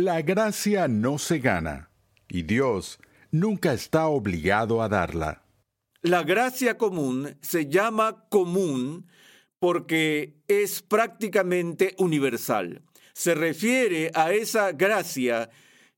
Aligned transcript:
La 0.00 0.22
gracia 0.22 0.86
no 0.86 1.18
se 1.18 1.40
gana, 1.40 1.90
y 2.28 2.42
Dios 2.42 3.00
nunca 3.32 3.72
está 3.72 4.06
obligado 4.06 4.80
a 4.80 4.88
darla. 4.88 5.42
La 6.02 6.22
gracia 6.22 6.78
común 6.78 7.36
se 7.42 7.66
llama 7.66 8.28
común 8.28 9.08
porque 9.58 10.40
es 10.46 10.82
prácticamente 10.82 11.96
universal. 11.98 12.80
Se 13.12 13.34
refiere 13.34 14.12
a 14.14 14.30
esa 14.32 14.70
gracia 14.70 15.50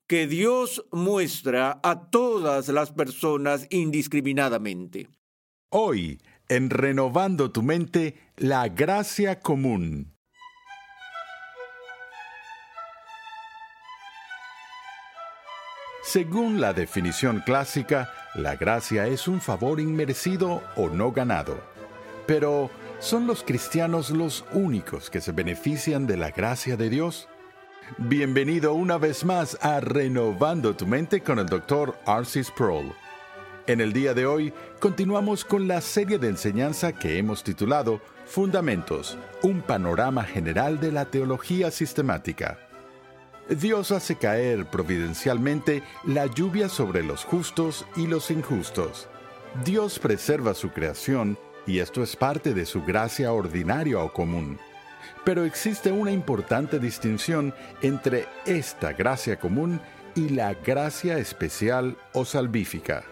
que 0.07 0.27
Dios 0.27 0.83
muestra 0.93 1.79
a 1.83 2.09
todas 2.09 2.69
las 2.69 2.93
personas 2.93 3.67
indiscriminadamente. 3.69 5.11
Hoy, 5.69 6.23
en 6.49 6.71
Renovando 6.71 7.51
tu 7.51 7.63
mente, 7.63 8.15
la 8.39 8.67
gracia 8.69 9.41
común. 9.41 10.15
Según 16.13 16.61
la 16.61 16.73
definición 16.73 17.41
clásica, 17.47 18.13
la 18.35 18.57
gracia 18.57 19.07
es 19.07 19.29
un 19.29 19.41
favor 19.41 19.79
inmerecido 19.79 20.61
o 20.75 20.89
no 20.89 21.13
ganado. 21.13 21.61
Pero, 22.27 22.69
¿son 22.99 23.29
los 23.29 23.45
cristianos 23.45 24.11
los 24.11 24.45
únicos 24.53 25.09
que 25.09 25.21
se 25.21 25.31
benefician 25.31 26.09
de 26.09 26.17
la 26.17 26.33
gracia 26.33 26.77
de 26.77 26.91
Dios? 26.91 27.29
Bienvenido 27.97 28.75
una 28.75 28.99
vez 28.99 29.25
más 29.25 29.57
a 29.63 29.79
Renovando 29.79 30.75
tu 30.75 30.85
mente 30.85 31.21
con 31.21 31.39
el 31.39 31.47
Dr. 31.47 31.97
Arcis 32.05 32.49
Sproul. 32.49 32.93
En 33.69 33.81
el 33.81 33.93
día 33.93 34.13
de 34.13 34.27
hoy 34.27 34.53
continuamos 34.81 35.45
con 35.45 35.69
la 35.69 35.81
serie 35.81 36.19
de 36.19 36.27
enseñanza 36.27 36.93
que 36.93 37.19
hemos 37.19 37.45
titulado 37.45 38.01
Fundamentos, 38.27 39.17
un 39.45 39.63
panorama 39.63 40.25
general 40.25 40.81
de 40.81 40.91
la 40.91 41.05
teología 41.05 41.71
sistemática. 41.71 42.59
Dios 43.51 43.91
hace 43.91 44.15
caer 44.15 44.67
providencialmente 44.67 45.83
la 46.05 46.27
lluvia 46.27 46.69
sobre 46.69 47.03
los 47.03 47.25
justos 47.25 47.85
y 47.97 48.07
los 48.07 48.31
injustos. 48.31 49.09
Dios 49.65 49.99
preserva 49.99 50.55
su 50.55 50.71
creación 50.71 51.37
y 51.67 51.81
esto 51.81 52.03
es 52.05 52.15
parte 52.15 52.55
de 52.55 52.65
su 52.65 52.85
gracia 52.85 53.33
ordinaria 53.33 53.99
o 53.99 54.13
común. 54.13 54.59
Pero 55.25 55.45
existe 55.45 55.91
una 55.91 56.13
importante 56.13 56.79
distinción 56.79 57.53
entre 57.83 58.27
esta 58.47 58.93
gracia 58.93 59.41
común 59.41 59.81
y 60.15 60.29
la 60.29 60.55
gracia 60.55 61.19
especial 61.19 61.97
o 62.13 62.25
salvífica. 62.25 63.05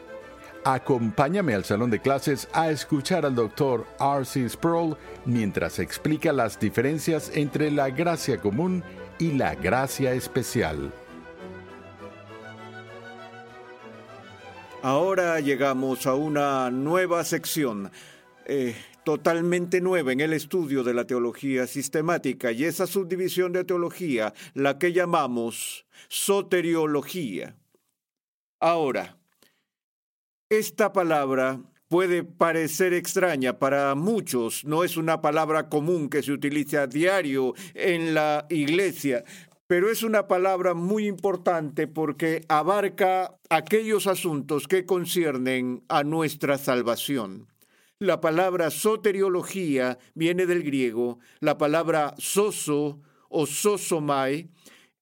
Acompáñame 0.71 1.55
al 1.55 1.65
salón 1.65 1.89
de 1.89 1.99
clases 1.99 2.47
a 2.53 2.71
escuchar 2.71 3.25
al 3.25 3.35
doctor 3.35 3.87
R.C. 3.99 4.51
Sproul 4.51 4.99
mientras 5.25 5.79
explica 5.79 6.31
las 6.31 6.61
diferencias 6.61 7.31
entre 7.35 7.71
la 7.71 7.89
gracia 7.89 8.39
común 8.39 8.85
y 9.19 9.33
la 9.33 9.55
gracia 9.55 10.13
especial. 10.13 10.93
Ahora 14.83 15.41
llegamos 15.41 16.07
a 16.07 16.13
una 16.13 16.71
nueva 16.71 17.25
sección, 17.25 17.91
eh, 18.45 18.77
totalmente 19.07 19.81
nueva 19.81 20.13
en 20.13 20.21
el 20.21 20.35
estudio 20.35 20.85
de 20.85 20.93
la 20.93 21.07
teología 21.07 21.67
sistemática 21.67 22.53
y 22.53 22.65
esa 22.65 22.87
subdivisión 22.87 23.55
de 23.55 23.65
teología, 23.65 24.35
la 24.53 24.79
que 24.79 24.93
llamamos 24.93 25.87
soteriología. 26.11 27.57
Ahora, 28.61 29.18
esta 30.51 30.93
palabra 30.93 31.61
puede 31.89 32.25
parecer 32.25 32.95
extraña 32.95 33.59
para 33.59 33.95
muchos, 33.95 34.65
no 34.65 34.83
es 34.83 34.97
una 34.97 35.21
palabra 35.21 35.69
común 35.69 36.09
que 36.09 36.23
se 36.23 36.33
utiliza 36.33 36.83
a 36.83 36.87
diario 36.87 37.55
en 37.75 38.15
la 38.15 38.47
iglesia, 38.49 39.25
pero 39.67 39.91
es 39.91 40.03
una 40.03 40.27
palabra 40.27 40.73
muy 40.73 41.07
importante 41.07 41.87
porque 41.87 42.45
abarca 42.49 43.39
aquellos 43.51 44.07
asuntos 44.07 44.67
que 44.67 44.87
conciernen 44.87 45.85
a 45.89 46.03
nuestra 46.03 46.57
salvación. 46.57 47.49
La 47.99 48.21
palabra 48.21 48.71
soteriología 48.71 49.99
viene 50.15 50.47
del 50.47 50.63
griego, 50.63 51.19
la 51.41 51.59
palabra 51.59 52.15
soso 52.17 53.01
o 53.29 53.45
sosomai 53.45 54.49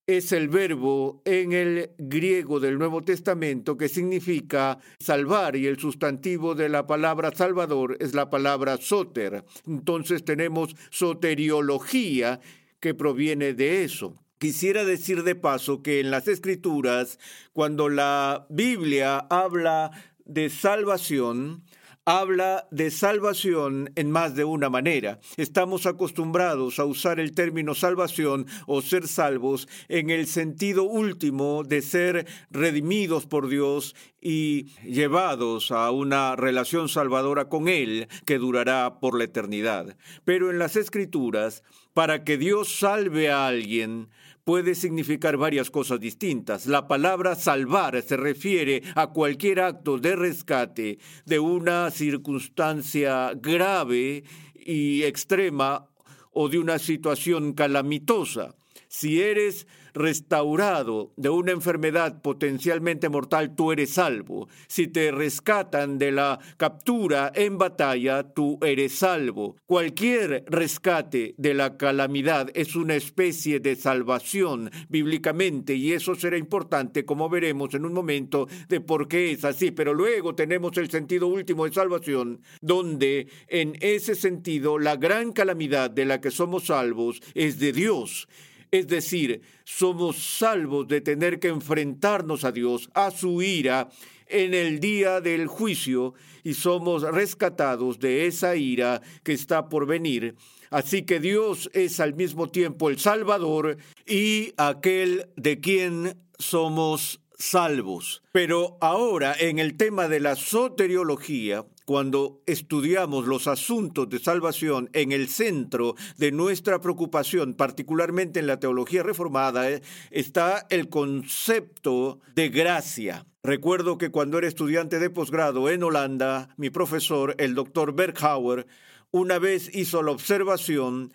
es 0.07 0.31
el 0.31 0.49
verbo 0.49 1.21
en 1.25 1.53
el 1.53 1.91
griego 1.99 2.61
del 2.61 2.79
Nuevo 2.79 3.03
Testamento 3.03 3.77
que 3.77 3.89
significa 3.89 4.79
salvar 5.01 5.57
y 5.57 5.67
el 5.67 5.79
sustantivo 5.79 6.55
de 6.55 6.69
la 6.69 6.87
palabra 6.87 7.33
salvador 7.35 7.97
es 7.99 8.15
la 8.15 8.31
palabra 8.31 8.77
soter. 8.77 9.45
Entonces 9.67 10.25
tenemos 10.25 10.77
soteriología 10.91 12.41
que 12.79 12.95
proviene 12.95 13.53
de 13.53 13.83
eso. 13.83 14.15
Quisiera 14.39 14.85
decir 14.85 15.25
de 15.25 15.35
paso 15.35 15.83
que 15.83 15.99
en 15.99 16.13
las 16.13 16.29
escrituras, 16.29 17.19
cuando 17.53 17.89
la 17.89 18.47
Biblia 18.49 19.19
habla 19.19 19.91
de 20.25 20.51
salvación, 20.51 21.65
habla 22.07 22.69
de 22.71 22.93
salvación 22.93 23.91
en 23.97 24.13
más 24.13 24.37
de 24.37 24.45
una 24.45 24.71
manera. 24.71 25.19
Estamos 25.37 25.87
acostumbrados 25.87 26.79
a 26.79 26.85
usar 26.85 27.19
el 27.19 27.35
término 27.35 27.75
salvación 27.75 28.47
o 28.69 28.81
ser 28.81 29.09
salvos 29.09 29.69
en 29.89 30.11
el 30.11 30.29
sentido 30.29 30.85
último 30.85 31.65
de 31.65 31.83
ser 31.83 32.29
redimidos 32.49 33.27
por 33.27 33.49
Dios 33.49 33.97
y 34.21 34.67
llevados 34.85 35.73
a 35.73 35.91
una 35.91 36.37
relación 36.37 36.89
salvadora 36.89 37.49
con 37.49 37.67
Él 37.67 38.07
que 38.25 38.39
durará 38.39 39.01
por 39.01 39.19
la 39.19 39.25
eternidad. 39.25 39.97
Pero 40.25 40.53
en 40.53 40.61
las 40.61 40.77
escrituras, 40.77 41.65
para 41.93 42.23
que 42.23 42.39
Dios 42.39 42.79
salve 42.79 43.31
a 43.31 43.49
alguien, 43.49 44.11
puede 44.47 44.77
significar 44.77 45.37
varias 45.37 45.73
cosas 45.73 45.99
distintas. 45.99 46.67
La 46.67 46.87
palabra 46.87 47.35
salvar 47.35 48.01
se 48.01 48.17
refiere 48.17 48.81
a 48.95 49.09
cualquier 49.09 49.59
acto 49.59 49.99
de 49.99 50.15
rescate 50.15 51.01
de 51.25 51.41
una 51.41 51.91
circunstancia 51.91 53.33
grave 53.35 54.23
y 54.55 55.03
extrema 55.03 55.89
o 56.31 56.49
de 56.49 56.61
una 56.61 56.79
situación 56.79 57.55
calamitosa. 57.55 58.55
Si 58.87 59.21
eres 59.21 59.67
restaurado 59.97 61.13
de 61.17 61.31
una 61.31 61.53
enfermedad 61.53 62.21
potencialmente 62.23 63.09
mortal, 63.09 63.57
tú 63.57 63.73
eres 63.73 63.95
salvo. 63.95 64.49
Si 64.69 64.87
te 64.87 65.11
rescatan 65.11 65.99
de 65.99 66.13
la 66.13 66.39
captura 66.57 67.33
en 67.35 67.59
batalla, 67.59 68.23
tú 68.23 68.59
eres 68.63 68.93
salvo. 68.93 69.57
Cualquier 69.67 70.45
rescate 70.49 71.35
de 71.39 71.55
la 71.55 71.77
calamidad 71.77 72.51
es 72.55 72.77
una 72.77 72.95
especie 72.95 73.59
de 73.59 73.75
salvación 73.75 74.71
bíblicamente 74.89 75.75
y 75.75 75.93
eso 75.93 76.15
será 76.15 76.37
importante 76.37 77.05
como 77.05 77.29
veremos 77.29 77.75
en 77.75 77.87
un 77.87 77.95
momento 77.95 78.49
de 78.69 78.81
por 78.81 79.09
qué 79.09 79.33
es 79.33 79.45
así. 79.45 79.71
Pero 79.71 79.95
luego 79.95 80.35
tenemos 80.35 80.77
el 80.77 80.91
sentido 80.91 81.27
último 81.27 81.65
de 81.65 81.73
salvación, 81.73 82.43
donde 82.61 83.29
en 83.49 83.77
ese 83.81 84.15
sentido 84.15 84.79
la 84.79 84.97
gran 84.97 85.33
calamidad 85.33 85.91
de 85.91 86.05
la 86.05 86.21
que 86.21 86.31
somos 86.31 86.67
salvos 86.67 87.21
es 87.35 87.59
de 87.59 87.73
Dios. 87.73 88.29
Es 88.71 88.87
decir, 88.89 89.43
somos 89.65 90.17
salvos 90.39 90.89
de 90.89 91.01
tener 91.01 91.39
que 91.39 91.49
enfrentarnos 91.49 92.45
a 92.45 92.53
Dios, 92.53 92.91
a 92.95 93.11
su 93.11 93.43
ira, 93.43 93.89
en 94.29 94.55
el 94.55 94.81
día 94.81 95.21
del 95.21 95.47
juicio, 95.47 96.15
y 96.43 96.55
somos 96.55 97.03
rescatados 97.03 97.99
de 97.99 98.27
esa 98.27 98.57
ira 98.57 99.01
que 99.23 99.33
está 99.33 99.69
por 99.69 99.87
venir. 99.87 100.35
Así 100.71 101.03
que 101.03 101.21
Dios 101.21 101.71
es 101.73 102.01
al 102.01 102.15
mismo 102.15 102.49
tiempo 102.49 102.91
el 102.91 102.99
Salvador 102.99 103.77
y 104.07 104.53
aquel 104.57 105.29
de 105.37 105.61
quien 105.61 106.17
somos 106.39 107.21
salvos. 107.39 108.23
Pero 108.33 108.79
ahora 108.81 109.35
en 109.39 109.59
el 109.59 109.77
tema 109.77 110.09
de 110.09 110.21
la 110.21 110.37
soteriología, 110.37 111.65
cuando 111.87 112.43
estudiamos 112.47 113.27
los 113.27 113.47
asuntos 113.47 114.11
de 114.11 114.19
salvación 114.19 114.91
en 114.93 115.13
el 115.13 115.29
centro 115.29 115.95
de 116.19 116.33
nuestra 116.33 116.81
preocupación, 116.81 117.55
particularmente 117.55 118.41
en 118.41 118.49
la 118.49 118.59
teología 118.59 119.05
reformada, 119.05 119.71
eh, 119.71 119.81
está 120.11 120.67
el 120.69 120.89
concepto 120.89 122.19
de 122.35 122.49
gracia. 122.49 123.25
Recuerdo 123.45 123.99
que 123.99 124.11
cuando 124.11 124.37
era 124.37 124.49
estudiante 124.49 124.99
de 124.99 125.11
posgrado 125.11 125.71
en 125.71 125.85
Holanda, 125.85 126.49
mi 126.57 126.71
profesor, 126.71 127.37
el 127.39 127.55
doctor 127.55 127.95
Berghauer, 127.95 128.67
una 129.13 129.39
vez 129.39 129.71
hizo 129.73 130.03
la 130.03 130.11
observación 130.11 131.13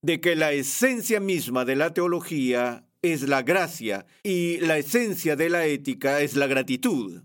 de 0.00 0.22
que 0.22 0.36
la 0.36 0.52
esencia 0.52 1.20
misma 1.20 1.66
de 1.66 1.76
la 1.76 1.92
teología 1.92 2.86
es 3.02 3.28
la 3.28 3.42
gracia 3.42 4.06
y 4.22 4.56
la 4.60 4.78
esencia 4.78 5.36
de 5.36 5.50
la 5.50 5.66
ética 5.66 6.22
es 6.22 6.34
la 6.34 6.46
gratitud. 6.46 7.22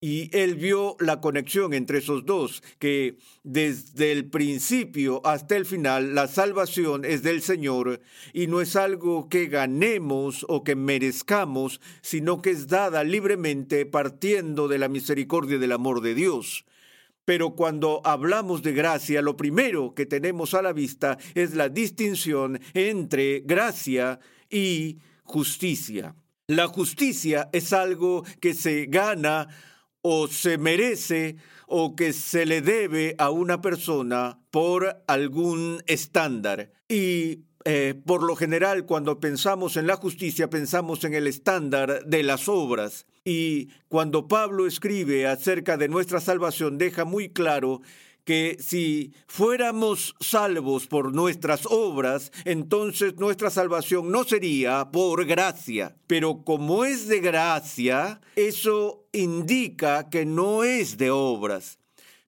Y 0.00 0.28
él 0.36 0.56
vio 0.56 0.96
la 1.00 1.22
conexión 1.22 1.72
entre 1.72 1.98
esos 1.98 2.26
dos, 2.26 2.62
que 2.78 3.16
desde 3.44 4.12
el 4.12 4.28
principio 4.28 5.22
hasta 5.24 5.56
el 5.56 5.64
final 5.64 6.14
la 6.14 6.28
salvación 6.28 7.06
es 7.06 7.22
del 7.22 7.40
Señor 7.40 8.00
y 8.34 8.46
no 8.46 8.60
es 8.60 8.76
algo 8.76 9.30
que 9.30 9.46
ganemos 9.46 10.44
o 10.48 10.64
que 10.64 10.76
merezcamos, 10.76 11.80
sino 12.02 12.42
que 12.42 12.50
es 12.50 12.68
dada 12.68 13.04
libremente 13.04 13.86
partiendo 13.86 14.68
de 14.68 14.78
la 14.78 14.88
misericordia 14.88 15.58
del 15.58 15.72
amor 15.72 16.02
de 16.02 16.14
Dios. 16.14 16.66
Pero 17.24 17.56
cuando 17.56 18.02
hablamos 18.04 18.62
de 18.62 18.72
gracia, 18.72 19.22
lo 19.22 19.36
primero 19.36 19.94
que 19.94 20.06
tenemos 20.06 20.52
a 20.54 20.62
la 20.62 20.72
vista 20.72 21.18
es 21.34 21.54
la 21.54 21.70
distinción 21.70 22.60
entre 22.74 23.40
gracia 23.40 24.20
y 24.50 24.98
justicia. 25.24 26.14
La 26.46 26.68
justicia 26.68 27.48
es 27.52 27.72
algo 27.72 28.24
que 28.40 28.54
se 28.54 28.86
gana 28.86 29.48
o 30.08 30.28
se 30.28 30.56
merece 30.56 31.34
o 31.66 31.96
que 31.96 32.12
se 32.12 32.46
le 32.46 32.60
debe 32.60 33.16
a 33.18 33.30
una 33.30 33.60
persona 33.60 34.38
por 34.52 35.02
algún 35.08 35.82
estándar. 35.88 36.70
Y 36.88 37.40
eh, 37.64 38.00
por 38.06 38.22
lo 38.22 38.36
general, 38.36 38.86
cuando 38.86 39.18
pensamos 39.18 39.76
en 39.76 39.88
la 39.88 39.96
justicia, 39.96 40.48
pensamos 40.48 41.02
en 41.02 41.14
el 41.14 41.26
estándar 41.26 42.04
de 42.06 42.22
las 42.22 42.48
obras. 42.48 43.06
Y 43.24 43.70
cuando 43.88 44.28
Pablo 44.28 44.68
escribe 44.68 45.26
acerca 45.26 45.76
de 45.76 45.88
nuestra 45.88 46.20
salvación, 46.20 46.78
deja 46.78 47.04
muy 47.04 47.30
claro 47.30 47.80
que 48.26 48.56
si 48.58 49.14
fuéramos 49.28 50.16
salvos 50.18 50.88
por 50.88 51.14
nuestras 51.14 51.64
obras, 51.70 52.32
entonces 52.44 53.14
nuestra 53.18 53.50
salvación 53.50 54.10
no 54.10 54.24
sería 54.24 54.90
por 54.90 55.24
gracia. 55.26 55.96
Pero 56.08 56.42
como 56.42 56.84
es 56.84 57.06
de 57.06 57.20
gracia, 57.20 58.20
eso 58.34 59.06
indica 59.12 60.10
que 60.10 60.26
no 60.26 60.64
es 60.64 60.98
de 60.98 61.12
obras. 61.12 61.78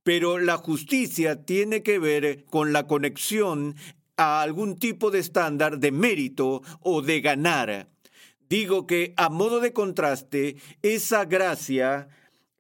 Pero 0.05 0.39
la 0.39 0.57
justicia 0.57 1.45
tiene 1.45 1.83
que 1.83 1.99
ver 1.99 2.45
con 2.45 2.73
la 2.73 2.87
conexión 2.87 3.75
a 4.17 4.41
algún 4.41 4.79
tipo 4.79 5.11
de 5.11 5.19
estándar 5.19 5.81
de 5.81 5.91
mérito 5.91 6.63
o 6.81 7.03
de 7.03 7.21
ganar. 7.21 7.89
Digo 8.49 8.87
que 8.87 9.15
a 9.17 9.31
modo 9.31 9.59
de 9.59 9.73
contraste, 9.73 10.57
esa 10.81 11.25
gracia 11.25 12.09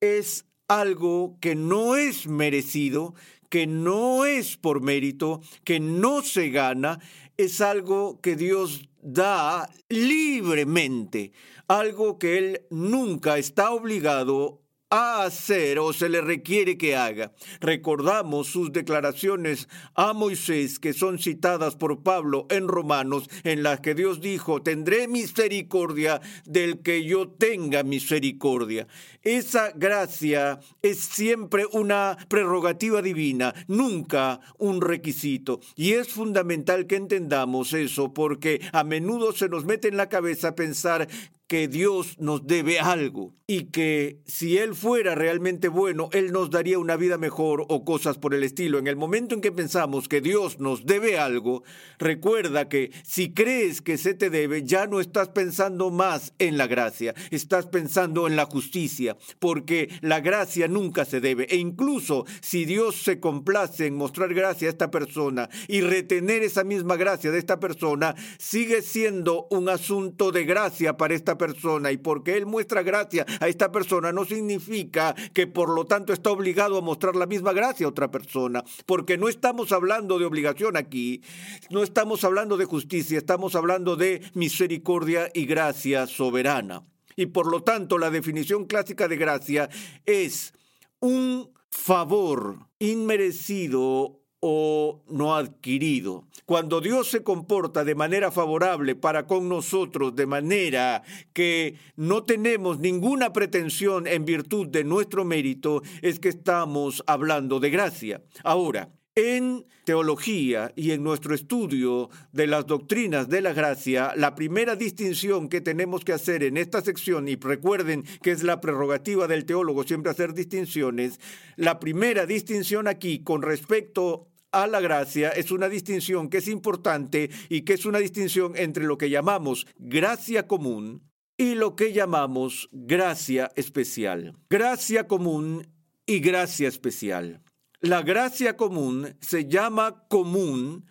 es 0.00 0.44
algo 0.68 1.36
que 1.40 1.54
no 1.54 1.96
es 1.96 2.26
merecido, 2.28 3.14
que 3.48 3.66
no 3.66 4.24
es 4.24 4.56
por 4.56 4.82
mérito, 4.82 5.40
que 5.64 5.80
no 5.80 6.22
se 6.22 6.50
gana, 6.50 7.00
es 7.36 7.60
algo 7.60 8.20
que 8.20 8.36
Dios 8.36 8.88
da 9.00 9.70
libremente, 9.88 11.32
algo 11.66 12.18
que 12.18 12.38
Él 12.38 12.62
nunca 12.70 13.38
está 13.38 13.70
obligado 13.70 14.60
a 14.90 15.24
hacer 15.24 15.78
o 15.78 15.92
se 15.92 16.08
le 16.08 16.20
requiere 16.20 16.78
que 16.78 16.96
haga. 16.96 17.32
Recordamos 17.60 18.48
sus 18.48 18.72
declaraciones 18.72 19.68
a 19.94 20.12
Moisés 20.12 20.78
que 20.78 20.92
son 20.92 21.18
citadas 21.18 21.76
por 21.76 22.02
Pablo 22.02 22.46
en 22.50 22.68
Romanos, 22.68 23.28
en 23.44 23.62
las 23.62 23.80
que 23.80 23.94
Dios 23.94 24.20
dijo, 24.20 24.62
tendré 24.62 25.08
misericordia 25.08 26.20
del 26.44 26.80
que 26.80 27.04
yo 27.04 27.28
tenga 27.28 27.82
misericordia. 27.82 28.86
Esa 29.22 29.72
gracia 29.72 30.60
es 30.82 31.00
siempre 31.00 31.66
una 31.72 32.16
prerrogativa 32.28 33.02
divina, 33.02 33.54
nunca 33.66 34.40
un 34.56 34.80
requisito. 34.80 35.60
Y 35.76 35.92
es 35.92 36.08
fundamental 36.08 36.86
que 36.86 36.96
entendamos 36.96 37.72
eso 37.72 38.14
porque 38.14 38.60
a 38.72 38.84
menudo 38.84 39.32
se 39.32 39.48
nos 39.48 39.64
mete 39.64 39.88
en 39.88 39.96
la 39.96 40.08
cabeza 40.08 40.54
pensar 40.54 41.08
que 41.48 41.66
Dios 41.66 42.18
nos 42.18 42.46
debe 42.46 42.78
algo 42.78 43.34
y 43.50 43.70
que 43.70 44.20
si 44.26 44.58
Él 44.58 44.74
fuera 44.74 45.14
realmente 45.14 45.68
bueno, 45.68 46.10
Él 46.12 46.32
nos 46.32 46.50
daría 46.50 46.78
una 46.78 46.96
vida 46.96 47.16
mejor 47.16 47.64
o 47.70 47.82
cosas 47.82 48.18
por 48.18 48.34
el 48.34 48.44
estilo. 48.44 48.78
En 48.78 48.86
el 48.86 48.96
momento 48.96 49.34
en 49.34 49.40
que 49.40 49.50
pensamos 49.50 50.06
que 50.06 50.20
Dios 50.20 50.60
nos 50.60 50.84
debe 50.84 51.18
algo, 51.18 51.62
recuerda 51.98 52.68
que 52.68 52.92
si 53.02 53.32
crees 53.32 53.80
que 53.80 53.96
se 53.96 54.12
te 54.12 54.28
debe, 54.28 54.64
ya 54.64 54.86
no 54.86 55.00
estás 55.00 55.30
pensando 55.30 55.90
más 55.90 56.34
en 56.38 56.58
la 56.58 56.66
gracia, 56.66 57.14
estás 57.30 57.64
pensando 57.64 58.26
en 58.26 58.36
la 58.36 58.44
justicia, 58.44 59.16
porque 59.38 59.88
la 60.02 60.20
gracia 60.20 60.68
nunca 60.68 61.06
se 61.06 61.22
debe. 61.22 61.46
E 61.48 61.56
incluso 61.56 62.26
si 62.42 62.66
Dios 62.66 62.96
se 62.96 63.18
complace 63.18 63.86
en 63.86 63.96
mostrar 63.96 64.34
gracia 64.34 64.68
a 64.68 64.72
esta 64.72 64.90
persona 64.90 65.48
y 65.68 65.80
retener 65.80 66.42
esa 66.42 66.64
misma 66.64 66.96
gracia 66.96 67.30
de 67.30 67.38
esta 67.38 67.58
persona, 67.58 68.14
sigue 68.36 68.82
siendo 68.82 69.46
un 69.50 69.70
asunto 69.70 70.32
de 70.32 70.44
gracia 70.44 70.98
para 70.98 71.14
esta 71.14 71.37
persona 71.38 71.90
y 71.92 71.96
porque 71.96 72.36
Él 72.36 72.46
muestra 72.46 72.82
gracia 72.82 73.24
a 73.40 73.48
esta 73.48 73.72
persona 73.72 74.12
no 74.12 74.24
significa 74.24 75.14
que 75.32 75.46
por 75.46 75.70
lo 75.70 75.86
tanto 75.86 76.12
está 76.12 76.30
obligado 76.30 76.76
a 76.76 76.82
mostrar 76.82 77.16
la 77.16 77.26
misma 77.26 77.52
gracia 77.52 77.86
a 77.86 77.90
otra 77.90 78.10
persona, 78.10 78.64
porque 78.84 79.16
no 79.16 79.28
estamos 79.28 79.72
hablando 79.72 80.18
de 80.18 80.26
obligación 80.26 80.76
aquí, 80.76 81.22
no 81.70 81.82
estamos 81.82 82.24
hablando 82.24 82.56
de 82.56 82.64
justicia, 82.64 83.16
estamos 83.16 83.54
hablando 83.54 83.96
de 83.96 84.22
misericordia 84.34 85.30
y 85.32 85.46
gracia 85.46 86.06
soberana. 86.06 86.84
Y 87.16 87.26
por 87.26 87.50
lo 87.50 87.62
tanto 87.62 87.98
la 87.98 88.10
definición 88.10 88.66
clásica 88.66 89.08
de 89.08 89.16
gracia 89.16 89.68
es 90.06 90.52
un 91.00 91.50
favor 91.70 92.68
inmerecido 92.78 94.17
o 94.40 95.02
no 95.08 95.34
adquirido. 95.34 96.24
Cuando 96.44 96.80
Dios 96.80 97.08
se 97.10 97.22
comporta 97.22 97.84
de 97.84 97.94
manera 97.94 98.30
favorable 98.30 98.94
para 98.94 99.26
con 99.26 99.48
nosotros, 99.48 100.16
de 100.16 100.26
manera 100.26 101.02
que 101.32 101.74
no 101.96 102.24
tenemos 102.24 102.78
ninguna 102.78 103.32
pretensión 103.32 104.06
en 104.06 104.24
virtud 104.24 104.68
de 104.68 104.84
nuestro 104.84 105.24
mérito, 105.24 105.82
es 106.00 106.18
que 106.20 106.30
estamos 106.30 107.02
hablando 107.06 107.60
de 107.60 107.70
gracia. 107.70 108.22
Ahora, 108.44 108.90
en 109.18 109.66
teología 109.82 110.72
y 110.76 110.92
en 110.92 111.02
nuestro 111.02 111.34
estudio 111.34 112.08
de 112.30 112.46
las 112.46 112.66
doctrinas 112.66 113.28
de 113.28 113.40
la 113.40 113.52
gracia, 113.52 114.12
la 114.14 114.36
primera 114.36 114.76
distinción 114.76 115.48
que 115.48 115.60
tenemos 115.60 116.04
que 116.04 116.12
hacer 116.12 116.44
en 116.44 116.56
esta 116.56 116.82
sección, 116.82 117.26
y 117.26 117.34
recuerden 117.34 118.04
que 118.22 118.30
es 118.30 118.44
la 118.44 118.60
prerrogativa 118.60 119.26
del 119.26 119.44
teólogo 119.44 119.82
siempre 119.82 120.12
hacer 120.12 120.34
distinciones, 120.34 121.18
la 121.56 121.80
primera 121.80 122.26
distinción 122.26 122.86
aquí 122.86 123.18
con 123.24 123.42
respecto 123.42 124.27
a 124.52 124.66
la 124.66 124.80
gracia 124.80 125.30
es 125.30 125.50
una 125.50 125.68
distinción 125.68 126.28
que 126.28 126.38
es 126.38 126.48
importante 126.48 127.30
y 127.48 127.62
que 127.62 127.74
es 127.74 127.86
una 127.86 127.98
distinción 127.98 128.52
entre 128.56 128.84
lo 128.84 128.98
que 128.98 129.10
llamamos 129.10 129.66
gracia 129.78 130.46
común 130.46 131.02
y 131.36 131.54
lo 131.54 131.76
que 131.76 131.92
llamamos 131.92 132.68
gracia 132.72 133.50
especial. 133.54 134.36
Gracia 134.50 135.06
común 135.06 135.68
y 136.06 136.20
gracia 136.20 136.68
especial. 136.68 137.42
La 137.80 138.02
gracia 138.02 138.56
común 138.56 139.16
se 139.20 139.46
llama 139.46 140.04
común 140.08 140.86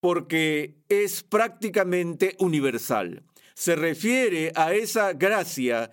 porque 0.00 0.78
es 0.88 1.22
prácticamente 1.22 2.34
universal. 2.38 3.22
Se 3.54 3.76
refiere 3.76 4.52
a 4.54 4.72
esa 4.72 5.12
gracia 5.12 5.90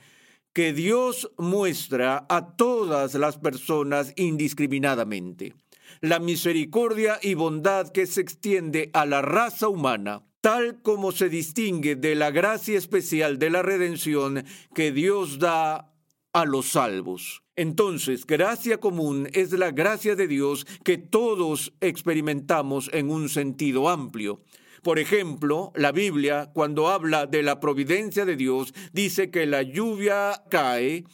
que 0.53 0.71
Dios 0.71 1.29
muestra 1.37 2.25
a 2.29 2.55
todas 2.55 3.13
las 3.15 3.37
personas 3.37 4.13
indiscriminadamente. 4.15 5.53
La 6.01 6.19
misericordia 6.19 7.19
y 7.21 7.33
bondad 7.33 7.89
que 7.91 8.05
se 8.05 8.21
extiende 8.21 8.89
a 8.93 9.05
la 9.05 9.21
raza 9.21 9.67
humana, 9.67 10.23
tal 10.41 10.81
como 10.81 11.11
se 11.11 11.29
distingue 11.29 11.95
de 11.95 12.15
la 12.15 12.31
gracia 12.31 12.77
especial 12.77 13.39
de 13.39 13.49
la 13.49 13.61
redención 13.61 14.45
que 14.73 14.91
Dios 14.91 15.39
da 15.39 15.93
a 16.33 16.45
los 16.45 16.67
salvos. 16.67 17.43
Entonces, 17.55 18.27
gracia 18.27 18.79
común 18.79 19.27
es 19.33 19.51
la 19.51 19.71
gracia 19.71 20.15
de 20.15 20.27
Dios 20.27 20.65
que 20.83 20.99
todos 20.99 21.73
experimentamos 21.81 22.89
en 22.93 23.09
un 23.09 23.29
sentido 23.29 23.89
amplio. 23.89 24.41
Por 24.83 24.99
ejemplo, 24.99 25.71
la 25.75 25.91
Biblia, 25.91 26.51
cuando 26.53 26.87
habla 26.87 27.25
de 27.25 27.41
la 27.41 27.59
providencia 27.59 28.25
de 28.25 28.35
Dios, 28.35 28.73
dice 28.93 29.31
que 29.31 29.47
la 29.47 29.63
lluvia 29.63 30.43
cae 30.49 31.05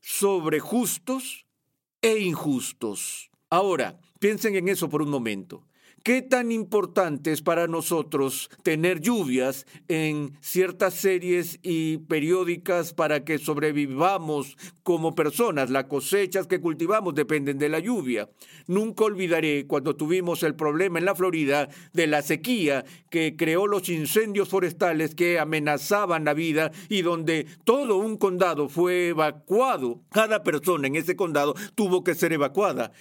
sobre 0.00 0.58
justos 0.58 1.46
e 2.02 2.18
injustos. 2.18 3.31
Ahora, 3.52 3.98
piensen 4.18 4.56
en 4.56 4.68
eso 4.68 4.88
por 4.88 5.02
un 5.02 5.10
momento. 5.10 5.62
¿Qué 6.02 6.22
tan 6.22 6.50
importante 6.50 7.32
es 7.32 7.42
para 7.42 7.66
nosotros 7.66 8.48
tener 8.62 9.02
lluvias 9.02 9.66
en 9.88 10.32
ciertas 10.40 10.94
series 10.94 11.58
y 11.62 11.98
periódicas 11.98 12.94
para 12.94 13.24
que 13.24 13.36
sobrevivamos 13.36 14.56
como 14.82 15.14
personas? 15.14 15.68
Las 15.68 15.84
cosechas 15.84 16.46
que 16.46 16.62
cultivamos 16.62 17.14
dependen 17.14 17.58
de 17.58 17.68
la 17.68 17.78
lluvia. 17.78 18.30
Nunca 18.68 19.04
olvidaré 19.04 19.66
cuando 19.66 19.96
tuvimos 19.96 20.42
el 20.44 20.54
problema 20.54 20.98
en 20.98 21.04
la 21.04 21.14
Florida 21.14 21.68
de 21.92 22.06
la 22.06 22.22
sequía 22.22 22.86
que 23.10 23.36
creó 23.36 23.66
los 23.66 23.90
incendios 23.90 24.48
forestales 24.48 25.14
que 25.14 25.38
amenazaban 25.38 26.24
la 26.24 26.32
vida 26.32 26.72
y 26.88 27.02
donde 27.02 27.46
todo 27.64 27.98
un 27.98 28.16
condado 28.16 28.70
fue 28.70 29.08
evacuado. 29.08 30.00
Cada 30.10 30.42
persona 30.42 30.86
en 30.86 30.96
ese 30.96 31.16
condado 31.16 31.54
tuvo 31.74 32.02
que 32.02 32.14
ser 32.14 32.32
evacuada. 32.32 32.92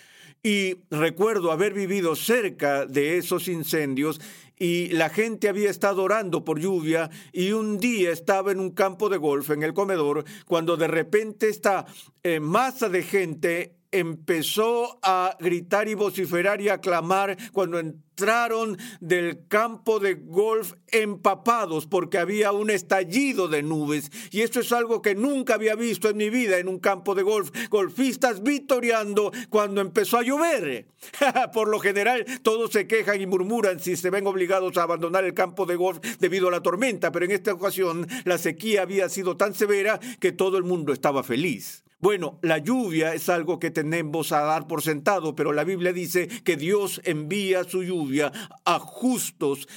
Y 0.44 0.78
recuerdo 0.90 1.52
haber 1.52 1.74
vivido 1.74 2.16
cerca 2.16 2.88
de 2.88 3.18
esos 3.18 3.48
incendios 3.48 4.20
y 4.58 4.90
la 4.90 5.10
gente 5.10 5.50
había 5.50 5.70
estado 5.70 6.04
orando 6.04 6.46
por 6.46 6.60
lluvia 6.60 7.10
y 7.32 7.52
un 7.52 7.80
día 7.80 8.12
estaba 8.12 8.52
en 8.52 8.60
un 8.60 8.72
campo 8.72 9.10
de 9.10 9.18
golf 9.18 9.52
en 9.52 9.64
el 9.64 9.74
comedor 9.74 10.24
cuando 10.46 10.78
de 10.78 10.88
repente 10.88 11.50
esta 11.50 11.86
eh, 12.24 12.40
masa 12.40 12.90
de 12.90 13.04
gente 13.04 13.76
empezó 13.92 15.00
a 15.04 15.36
gritar 15.40 15.88
y 15.88 15.94
vociferar 15.94 16.62
y 16.62 16.70
a 16.70 16.80
clamar 16.80 17.38
cuando 17.52 17.80
entraron 17.80 18.78
del 19.00 19.48
campo 19.48 20.00
de 20.00 20.14
golf 20.16 20.74
empapados 20.88 21.88
porque 21.88 22.18
había 22.18 22.52
un 22.52 22.70
estallido 22.70 23.48
de 23.48 23.64
nubes. 23.64 24.12
Y 24.32 24.42
esto 24.42 24.60
es 24.60 24.72
algo 24.72 25.02
que 25.02 25.16
nunca 25.16 25.56
había 25.56 25.76
visto 25.76 26.10
en 26.10 26.18
mi 26.18 26.30
vida 26.30 26.58
en 26.58 26.68
un 26.68 26.80
campo 26.80 27.16
de 27.16 27.24
golf. 27.24 27.52
Golfistas 27.70 28.44
vitoreando 28.44 29.32
cuando 29.50 29.82
empezó 29.82 30.18
a 30.18 30.24
llover. 30.24 30.88
Por 31.54 31.68
lo 31.68 31.80
general, 31.80 32.26
todos 32.44 32.72
se 32.72 32.88
quejan 32.88 33.20
y 33.22 33.28
murmuran 33.28 33.80
si 33.80 33.96
se 33.96 34.10
ven 34.10 34.28
obligados 34.28 34.78
a 34.78 34.84
abandonar 34.84 35.26
el 35.26 35.34
campo 35.34 35.66
de 35.66 35.76
golf 35.76 36.00
debido 36.20 36.48
a 36.48 36.52
la 36.52 36.62
tormenta, 36.62 37.12
pero 37.12 37.26
en 37.26 37.32
esta 37.32 37.54
ocasión 37.54 38.08
la 38.24 38.38
sequía 38.38 38.84
había 38.84 39.10
sido 39.10 39.36
tan 39.36 39.54
severa 39.54 40.00
que 40.20 40.32
todo 40.32 40.58
el 40.58 40.64
mundo 40.64 40.94
estaba 40.94 41.24
feliz. 41.24 41.84
Bueno, 42.02 42.40
la 42.42 42.58
lluvia 42.58 43.14
es 43.14 43.30
algo 43.30 43.60
que 43.60 43.70
tenemos 43.70 44.32
a 44.32 44.42
dar 44.42 44.66
por 44.66 44.82
sentado, 44.82 45.36
pero 45.36 45.54
la 45.54 45.64
Biblia 45.64 45.94
dice 45.94 46.28
que 46.28 46.58
Dios 46.58 47.00
envía 47.04 47.64
su 47.64 47.84
lluvia 47.84 48.32
a 48.66 48.80
justos 48.80 49.68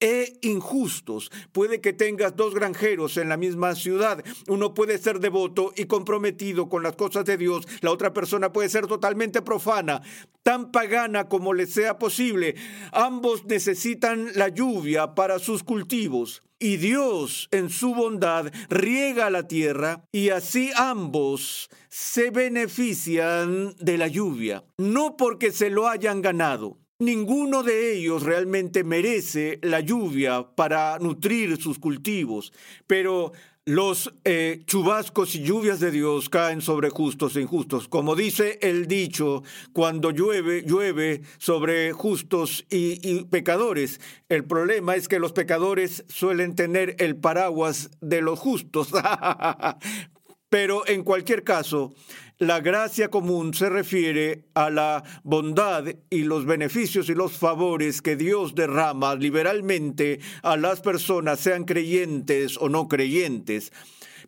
e 0.00 0.38
injustos. 0.40 1.30
Puede 1.52 1.80
que 1.80 1.92
tengas 1.92 2.34
dos 2.34 2.54
granjeros 2.54 3.16
en 3.16 3.28
la 3.28 3.36
misma 3.36 3.74
ciudad. 3.74 4.24
Uno 4.48 4.74
puede 4.74 4.98
ser 4.98 5.20
devoto 5.20 5.72
y 5.76 5.84
comprometido 5.84 6.68
con 6.68 6.82
las 6.82 6.96
cosas 6.96 7.24
de 7.26 7.36
Dios. 7.36 7.68
La 7.82 7.92
otra 7.92 8.12
persona 8.12 8.52
puede 8.52 8.68
ser 8.68 8.86
totalmente 8.86 9.42
profana, 9.42 10.02
tan 10.42 10.72
pagana 10.72 11.28
como 11.28 11.52
le 11.52 11.66
sea 11.66 11.98
posible. 11.98 12.56
Ambos 12.92 13.44
necesitan 13.44 14.30
la 14.34 14.48
lluvia 14.48 15.14
para 15.14 15.38
sus 15.38 15.62
cultivos. 15.62 16.42
Y 16.62 16.76
Dios, 16.76 17.48
en 17.52 17.70
su 17.70 17.94
bondad, 17.94 18.52
riega 18.68 19.30
la 19.30 19.48
tierra 19.48 20.04
y 20.12 20.28
así 20.28 20.70
ambos 20.76 21.70
se 21.88 22.30
benefician 22.30 23.74
de 23.78 23.96
la 23.96 24.08
lluvia, 24.08 24.62
no 24.76 25.16
porque 25.16 25.52
se 25.52 25.70
lo 25.70 25.88
hayan 25.88 26.20
ganado, 26.20 26.76
Ninguno 27.00 27.62
de 27.62 27.94
ellos 27.94 28.24
realmente 28.24 28.84
merece 28.84 29.58
la 29.62 29.80
lluvia 29.80 30.46
para 30.54 30.98
nutrir 30.98 31.56
sus 31.56 31.78
cultivos, 31.78 32.52
pero 32.86 33.32
los 33.64 34.12
eh, 34.24 34.64
chubascos 34.66 35.34
y 35.34 35.42
lluvias 35.42 35.80
de 35.80 35.92
Dios 35.92 36.28
caen 36.28 36.60
sobre 36.60 36.90
justos 36.90 37.36
e 37.36 37.40
injustos. 37.40 37.88
Como 37.88 38.16
dice 38.16 38.58
el 38.60 38.86
dicho, 38.86 39.42
cuando 39.72 40.10
llueve, 40.10 40.62
llueve 40.62 41.22
sobre 41.38 41.92
justos 41.92 42.66
y, 42.68 43.00
y 43.02 43.24
pecadores. 43.24 43.98
El 44.28 44.44
problema 44.44 44.94
es 44.94 45.08
que 45.08 45.18
los 45.18 45.32
pecadores 45.32 46.04
suelen 46.08 46.54
tener 46.54 46.96
el 46.98 47.16
paraguas 47.16 47.88
de 48.02 48.20
los 48.20 48.38
justos. 48.38 48.90
Pero 50.50 50.86
en 50.88 51.04
cualquier 51.04 51.44
caso, 51.44 51.94
la 52.38 52.60
gracia 52.60 53.08
común 53.08 53.54
se 53.54 53.68
refiere 53.68 54.46
a 54.54 54.68
la 54.68 55.04
bondad 55.22 55.84
y 56.10 56.24
los 56.24 56.44
beneficios 56.44 57.08
y 57.08 57.14
los 57.14 57.32
favores 57.32 58.02
que 58.02 58.16
Dios 58.16 58.56
derrama 58.56 59.14
liberalmente 59.14 60.18
a 60.42 60.56
las 60.56 60.80
personas, 60.80 61.38
sean 61.38 61.64
creyentes 61.64 62.58
o 62.58 62.68
no 62.68 62.88
creyentes. 62.88 63.72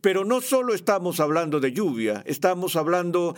Pero 0.01 0.23
no 0.23 0.39
solo 0.39 0.73
estamos 0.73 1.19
hablando 1.19 1.59
de 1.59 1.73
lluvia, 1.73 2.23
estamos 2.25 2.77
hablando 2.77 3.35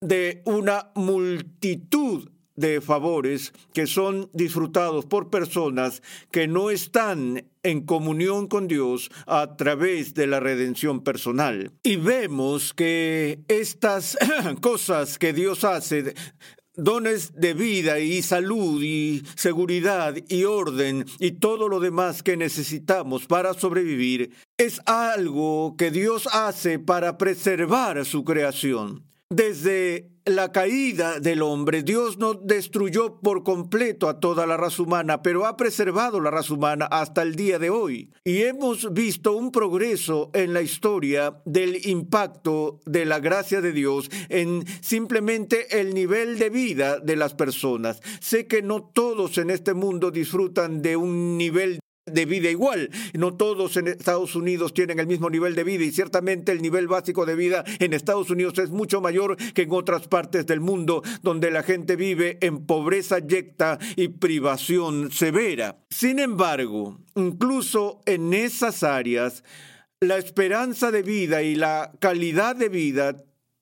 de 0.00 0.42
una 0.44 0.90
multitud 0.94 2.30
de 2.58 2.80
favores 2.80 3.52
que 3.72 3.86
son 3.86 4.28
disfrutados 4.32 5.06
por 5.06 5.30
personas 5.30 6.02
que 6.32 6.48
no 6.48 6.70
están 6.70 7.46
en 7.62 7.82
comunión 7.82 8.48
con 8.48 8.66
Dios 8.66 9.10
a 9.26 9.56
través 9.56 10.14
de 10.14 10.26
la 10.26 10.40
redención 10.40 11.04
personal. 11.04 11.70
Y 11.84 11.96
vemos 11.96 12.74
que 12.74 13.40
estas 13.46 14.18
cosas 14.60 15.18
que 15.18 15.32
Dios 15.32 15.62
hace 15.62 16.14
dones 16.74 17.34
de 17.34 17.54
vida 17.54 18.00
y 18.00 18.22
salud 18.22 18.82
y 18.82 19.22
seguridad 19.36 20.16
y 20.28 20.44
orden 20.44 21.04
y 21.20 21.32
todo 21.32 21.68
lo 21.68 21.78
demás 21.78 22.24
que 22.24 22.36
necesitamos 22.36 23.26
para 23.26 23.54
sobrevivir, 23.54 24.32
es 24.56 24.80
algo 24.86 25.76
que 25.76 25.92
Dios 25.92 26.28
hace 26.32 26.80
para 26.80 27.18
preservar 27.18 28.04
su 28.04 28.24
creación. 28.24 29.04
Desde 29.30 30.08
la 30.28 30.52
caída 30.52 31.20
del 31.20 31.42
hombre, 31.42 31.82
Dios 31.82 32.18
no 32.18 32.34
destruyó 32.34 33.20
por 33.20 33.42
completo 33.42 34.08
a 34.08 34.20
toda 34.20 34.46
la 34.46 34.56
raza 34.56 34.82
humana, 34.82 35.22
pero 35.22 35.46
ha 35.46 35.56
preservado 35.56 36.20
la 36.20 36.30
raza 36.30 36.54
humana 36.54 36.86
hasta 36.86 37.22
el 37.22 37.34
día 37.34 37.58
de 37.58 37.70
hoy. 37.70 38.10
Y 38.24 38.42
hemos 38.42 38.92
visto 38.92 39.32
un 39.32 39.50
progreso 39.52 40.30
en 40.34 40.52
la 40.52 40.62
historia 40.62 41.40
del 41.44 41.86
impacto 41.86 42.80
de 42.86 43.04
la 43.04 43.20
gracia 43.20 43.60
de 43.60 43.72
Dios 43.72 44.10
en 44.28 44.64
simplemente 44.80 45.80
el 45.80 45.94
nivel 45.94 46.38
de 46.38 46.50
vida 46.50 46.98
de 46.98 47.16
las 47.16 47.34
personas. 47.34 48.00
Sé 48.20 48.46
que 48.46 48.62
no 48.62 48.82
todos 48.82 49.38
en 49.38 49.50
este 49.50 49.74
mundo 49.74 50.10
disfrutan 50.10 50.82
de 50.82 50.96
un 50.96 51.38
nivel 51.38 51.80
de 52.08 52.24
vida 52.24 52.50
igual. 52.50 52.90
No 53.14 53.34
todos 53.34 53.76
en 53.76 53.88
Estados 53.88 54.34
Unidos 54.34 54.74
tienen 54.74 54.98
el 54.98 55.06
mismo 55.06 55.30
nivel 55.30 55.54
de 55.54 55.64
vida 55.64 55.84
y 55.84 55.92
ciertamente 55.92 56.52
el 56.52 56.62
nivel 56.62 56.88
básico 56.88 57.26
de 57.26 57.34
vida 57.34 57.64
en 57.78 57.92
Estados 57.92 58.30
Unidos 58.30 58.58
es 58.58 58.70
mucho 58.70 59.00
mayor 59.00 59.36
que 59.54 59.62
en 59.62 59.72
otras 59.72 60.08
partes 60.08 60.46
del 60.46 60.60
mundo 60.60 61.02
donde 61.22 61.50
la 61.50 61.62
gente 61.62 61.96
vive 61.96 62.38
en 62.40 62.66
pobreza 62.66 63.18
yecta 63.18 63.78
y 63.96 64.08
privación 64.08 65.10
severa. 65.12 65.78
Sin 65.90 66.18
embargo, 66.18 66.98
incluso 67.14 68.00
en 68.06 68.34
esas 68.34 68.82
áreas, 68.82 69.44
la 70.00 70.16
esperanza 70.16 70.90
de 70.90 71.02
vida 71.02 71.42
y 71.42 71.54
la 71.56 71.92
calidad 71.98 72.54
de 72.54 72.68
vida 72.68 73.16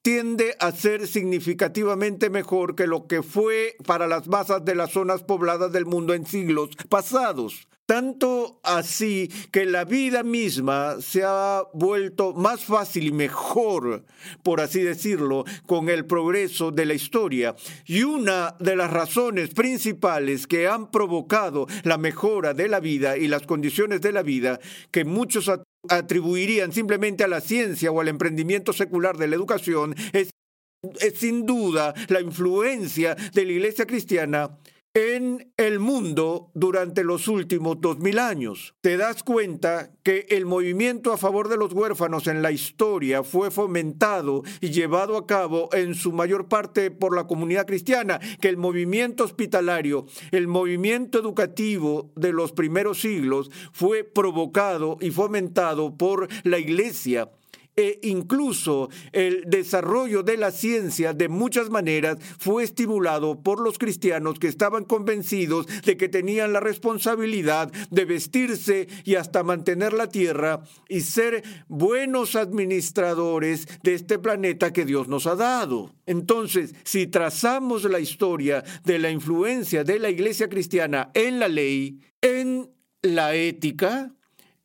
tiende 0.07 0.55
a 0.59 0.71
ser 0.71 1.05
significativamente 1.05 2.29
mejor 2.29 2.75
que 2.75 2.87
lo 2.87 3.07
que 3.07 3.23
fue 3.23 3.75
para 3.85 4.07
las 4.07 4.27
masas 4.27 4.63
de 4.63 4.73
las 4.73 4.91
zonas 4.91 5.23
pobladas 5.23 5.73
del 5.73 5.85
mundo 5.85 6.13
en 6.13 6.25
siglos 6.25 6.69
pasados. 6.87 7.67
Tanto 7.87 8.59
así 8.63 9.31
que 9.49 9.65
la 9.65 9.85
vida 9.85 10.21
misma 10.21 10.97
se 10.99 11.23
ha 11.23 11.63
vuelto 11.73 12.33
más 12.33 12.65
fácil 12.65 13.07
y 13.07 13.11
mejor, 13.13 14.03
por 14.43 14.59
así 14.59 14.81
decirlo, 14.81 15.45
con 15.65 15.87
el 15.87 16.05
progreso 16.05 16.71
de 16.71 16.85
la 16.85 16.93
historia. 16.95 17.55
Y 17.85 18.03
una 18.03 18.57
de 18.59 18.75
las 18.75 18.91
razones 18.91 19.53
principales 19.53 20.47
que 20.47 20.67
han 20.67 20.91
provocado 20.91 21.65
la 21.83 21.97
mejora 21.97 22.53
de 22.53 22.67
la 22.67 22.81
vida 22.81 23.15
y 23.15 23.29
las 23.29 23.43
condiciones 23.43 24.01
de 24.01 24.11
la 24.11 24.21
vida, 24.21 24.59
que 24.91 25.05
muchos 25.05 25.49
atribuirían 25.87 26.73
simplemente 26.73 27.23
a 27.23 27.29
la 27.29 27.39
ciencia 27.39 27.89
o 27.89 28.01
al 28.01 28.09
emprendimiento 28.09 28.73
secular 28.73 29.17
de 29.17 29.27
la 29.27 29.35
educación, 29.37 29.95
es, 30.11 30.33
sin 31.15 31.45
duda 31.45 31.93
la 32.09 32.19
influencia 32.19 33.15
de 33.15 33.45
la 33.45 33.51
Iglesia 33.53 33.85
cristiana 33.85 34.57
en 34.97 35.53
el 35.57 35.77
mundo 35.77 36.49
durante 36.55 37.03
los 37.03 37.27
últimos 37.27 37.79
dos 37.79 37.99
mil 37.99 38.17
años. 38.17 38.73
Te 38.81 38.97
das 38.97 39.21
cuenta 39.21 39.91
que 40.01 40.25
el 40.29 40.47
movimiento 40.47 41.13
a 41.13 41.17
favor 41.17 41.49
de 41.49 41.57
los 41.57 41.71
huérfanos 41.71 42.25
en 42.25 42.41
la 42.41 42.51
historia 42.51 43.21
fue 43.21 43.51
fomentado 43.51 44.41
y 44.59 44.71
llevado 44.71 45.15
a 45.15 45.27
cabo 45.27 45.69
en 45.73 45.93
su 45.93 46.13
mayor 46.13 46.47
parte 46.47 46.89
por 46.89 47.15
la 47.15 47.27
comunidad 47.27 47.67
cristiana, 47.67 48.19
que 48.41 48.49
el 48.49 48.57
movimiento 48.57 49.23
hospitalario, 49.23 50.07
el 50.31 50.47
movimiento 50.47 51.19
educativo 51.19 52.11
de 52.15 52.33
los 52.33 52.51
primeros 52.51 52.99
siglos 52.99 53.51
fue 53.73 54.03
provocado 54.03 54.97
y 54.99 55.11
fomentado 55.11 55.95
por 55.95 56.27
la 56.43 56.57
iglesia 56.57 57.29
e 57.77 57.99
incluso 58.01 58.89
el 59.11 59.43
desarrollo 59.45 60.23
de 60.23 60.35
la 60.35 60.51
ciencia 60.51 61.13
de 61.13 61.29
muchas 61.29 61.69
maneras 61.69 62.17
fue 62.39 62.63
estimulado 62.63 63.41
por 63.41 63.61
los 63.61 63.77
cristianos 63.77 64.39
que 64.39 64.47
estaban 64.47 64.83
convencidos 64.83 65.67
de 65.85 65.95
que 65.95 66.09
tenían 66.09 66.53
la 66.53 66.59
responsabilidad 66.59 67.71
de 67.91 68.05
vestirse 68.05 68.87
y 69.05 69.15
hasta 69.15 69.43
mantener 69.43 69.93
la 69.93 70.09
tierra 70.09 70.63
y 70.89 71.01
ser 71.01 71.43
buenos 71.67 72.35
administradores 72.35 73.67
de 73.83 73.93
este 73.93 74.17
planeta 74.17 74.73
que 74.73 74.83
Dios 74.85 75.07
nos 75.07 75.27
ha 75.27 75.35
dado. 75.35 75.93
Entonces, 76.07 76.73
si 76.83 77.05
trazamos 77.05 77.83
la 77.83 77.99
historia 77.99 78.63
de 78.83 78.97
la 78.97 79.11
influencia 79.11 79.83
de 79.83 79.99
la 79.99 80.09
iglesia 80.09 80.49
cristiana 80.49 81.11
en 81.13 81.39
la 81.39 81.47
ley, 81.47 81.99
en 82.21 82.71
la 83.03 83.35
ética, 83.35 84.16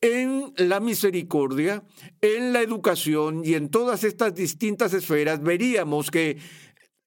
en 0.03 0.53
la 0.57 0.81
misericordia, 0.81 1.81
en 2.19 2.51
la 2.51 2.61
educación 2.61 3.41
y 3.45 3.53
en 3.53 3.69
todas 3.69 4.03
estas 4.03 4.35
distintas 4.35 4.93
esferas, 4.93 5.41
veríamos 5.41 6.11
que 6.11 6.37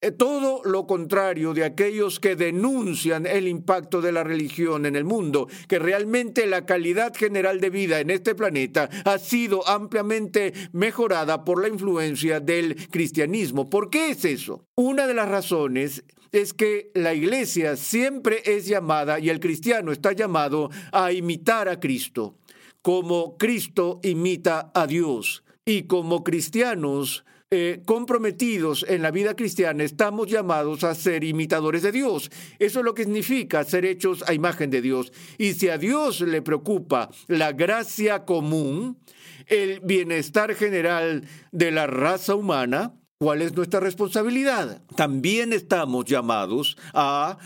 eh, 0.00 0.12
todo 0.12 0.62
lo 0.64 0.86
contrario 0.86 1.52
de 1.52 1.64
aquellos 1.64 2.18
que 2.18 2.36
denuncian 2.36 3.26
el 3.26 3.48
impacto 3.48 4.00
de 4.00 4.12
la 4.12 4.24
religión 4.24 4.86
en 4.86 4.96
el 4.96 5.04
mundo, 5.04 5.46
que 5.68 5.78
realmente 5.78 6.46
la 6.46 6.64
calidad 6.64 7.14
general 7.14 7.60
de 7.60 7.68
vida 7.68 8.00
en 8.00 8.08
este 8.08 8.34
planeta 8.34 8.88
ha 9.04 9.18
sido 9.18 9.68
ampliamente 9.68 10.54
mejorada 10.72 11.44
por 11.44 11.60
la 11.60 11.68
influencia 11.68 12.40
del 12.40 12.88
cristianismo. 12.88 13.68
¿Por 13.68 13.90
qué 13.90 14.08
es 14.08 14.24
eso? 14.24 14.64
Una 14.74 15.06
de 15.06 15.12
las 15.12 15.28
razones 15.28 16.02
es 16.32 16.54
que 16.54 16.90
la 16.94 17.12
iglesia 17.12 17.76
siempre 17.76 18.40
es 18.46 18.66
llamada 18.66 19.18
y 19.18 19.28
el 19.28 19.38
cristiano 19.38 19.92
está 19.92 20.12
llamado 20.12 20.70
a 20.92 21.12
imitar 21.12 21.68
a 21.68 21.78
Cristo 21.78 22.38
como 22.86 23.36
Cristo 23.36 23.98
imita 24.04 24.70
a 24.72 24.86
Dios. 24.86 25.42
Y 25.64 25.88
como 25.88 26.22
cristianos 26.22 27.24
eh, 27.50 27.82
comprometidos 27.84 28.86
en 28.88 29.02
la 29.02 29.10
vida 29.10 29.34
cristiana, 29.34 29.82
estamos 29.82 30.28
llamados 30.28 30.84
a 30.84 30.94
ser 30.94 31.24
imitadores 31.24 31.82
de 31.82 31.90
Dios. 31.90 32.30
Eso 32.60 32.78
es 32.78 32.84
lo 32.84 32.94
que 32.94 33.02
significa 33.02 33.64
ser 33.64 33.84
hechos 33.86 34.22
a 34.28 34.34
imagen 34.34 34.70
de 34.70 34.82
Dios. 34.82 35.12
Y 35.36 35.54
si 35.54 35.68
a 35.68 35.78
Dios 35.78 36.20
le 36.20 36.42
preocupa 36.42 37.10
la 37.26 37.50
gracia 37.50 38.24
común, 38.24 39.00
el 39.48 39.80
bienestar 39.80 40.54
general 40.54 41.24
de 41.50 41.72
la 41.72 41.88
raza 41.88 42.36
humana, 42.36 42.94
¿cuál 43.18 43.42
es 43.42 43.52
nuestra 43.56 43.80
responsabilidad? 43.80 44.80
También 44.94 45.52
estamos 45.52 46.04
llamados 46.04 46.76
a 46.94 47.36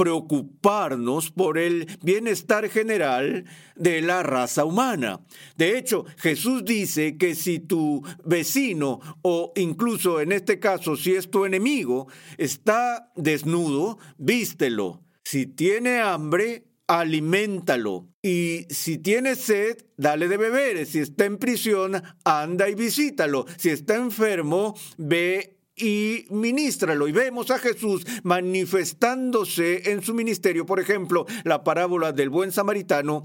preocuparnos 0.00 1.30
por 1.30 1.58
el 1.58 1.86
bienestar 2.00 2.70
general 2.70 3.44
de 3.76 4.00
la 4.00 4.22
raza 4.22 4.64
humana. 4.64 5.20
De 5.58 5.76
hecho, 5.76 6.06
Jesús 6.16 6.64
dice 6.64 7.18
que 7.18 7.34
si 7.34 7.60
tu 7.60 8.02
vecino 8.24 9.00
o 9.20 9.52
incluso 9.56 10.22
en 10.22 10.32
este 10.32 10.58
caso 10.58 10.96
si 10.96 11.12
es 11.12 11.30
tu 11.30 11.44
enemigo 11.44 12.08
está 12.38 13.12
desnudo, 13.14 13.98
vístelo. 14.16 15.02
Si 15.22 15.44
tiene 15.44 16.00
hambre, 16.00 16.64
aliméntalo. 16.86 18.08
Y 18.22 18.64
si 18.70 18.96
tiene 18.96 19.34
sed, 19.34 19.84
dale 19.98 20.28
de 20.28 20.38
beber. 20.38 20.86
Si 20.86 21.00
está 21.00 21.26
en 21.26 21.36
prisión, 21.36 22.02
anda 22.24 22.70
y 22.70 22.74
visítalo. 22.74 23.44
Si 23.58 23.68
está 23.68 23.96
enfermo, 23.96 24.74
ve 24.96 25.59
y 25.80 26.26
ministralo. 26.30 27.08
Y 27.08 27.12
vemos 27.12 27.50
a 27.50 27.58
Jesús 27.58 28.06
manifestándose 28.22 29.90
en 29.90 30.02
su 30.02 30.14
ministerio. 30.14 30.66
Por 30.66 30.80
ejemplo, 30.80 31.26
la 31.44 31.64
parábola 31.64 32.12
del 32.12 32.30
buen 32.30 32.52
samaritano 32.52 33.24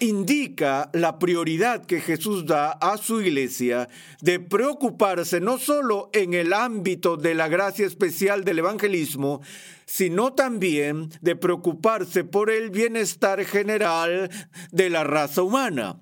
indica 0.00 0.90
la 0.92 1.18
prioridad 1.18 1.84
que 1.86 2.00
Jesús 2.00 2.46
da 2.46 2.72
a 2.72 2.96
su 2.96 3.20
iglesia 3.20 3.88
de 4.20 4.40
preocuparse 4.40 5.40
no 5.40 5.58
solo 5.58 6.10
en 6.12 6.34
el 6.34 6.52
ámbito 6.52 7.16
de 7.16 7.34
la 7.34 7.48
gracia 7.48 7.86
especial 7.86 8.44
del 8.44 8.58
evangelismo, 8.58 9.40
sino 9.86 10.32
también 10.32 11.10
de 11.20 11.36
preocuparse 11.36 12.24
por 12.24 12.50
el 12.50 12.70
bienestar 12.70 13.44
general 13.44 14.30
de 14.72 14.90
la 14.90 15.04
raza 15.04 15.42
humana. 15.42 16.00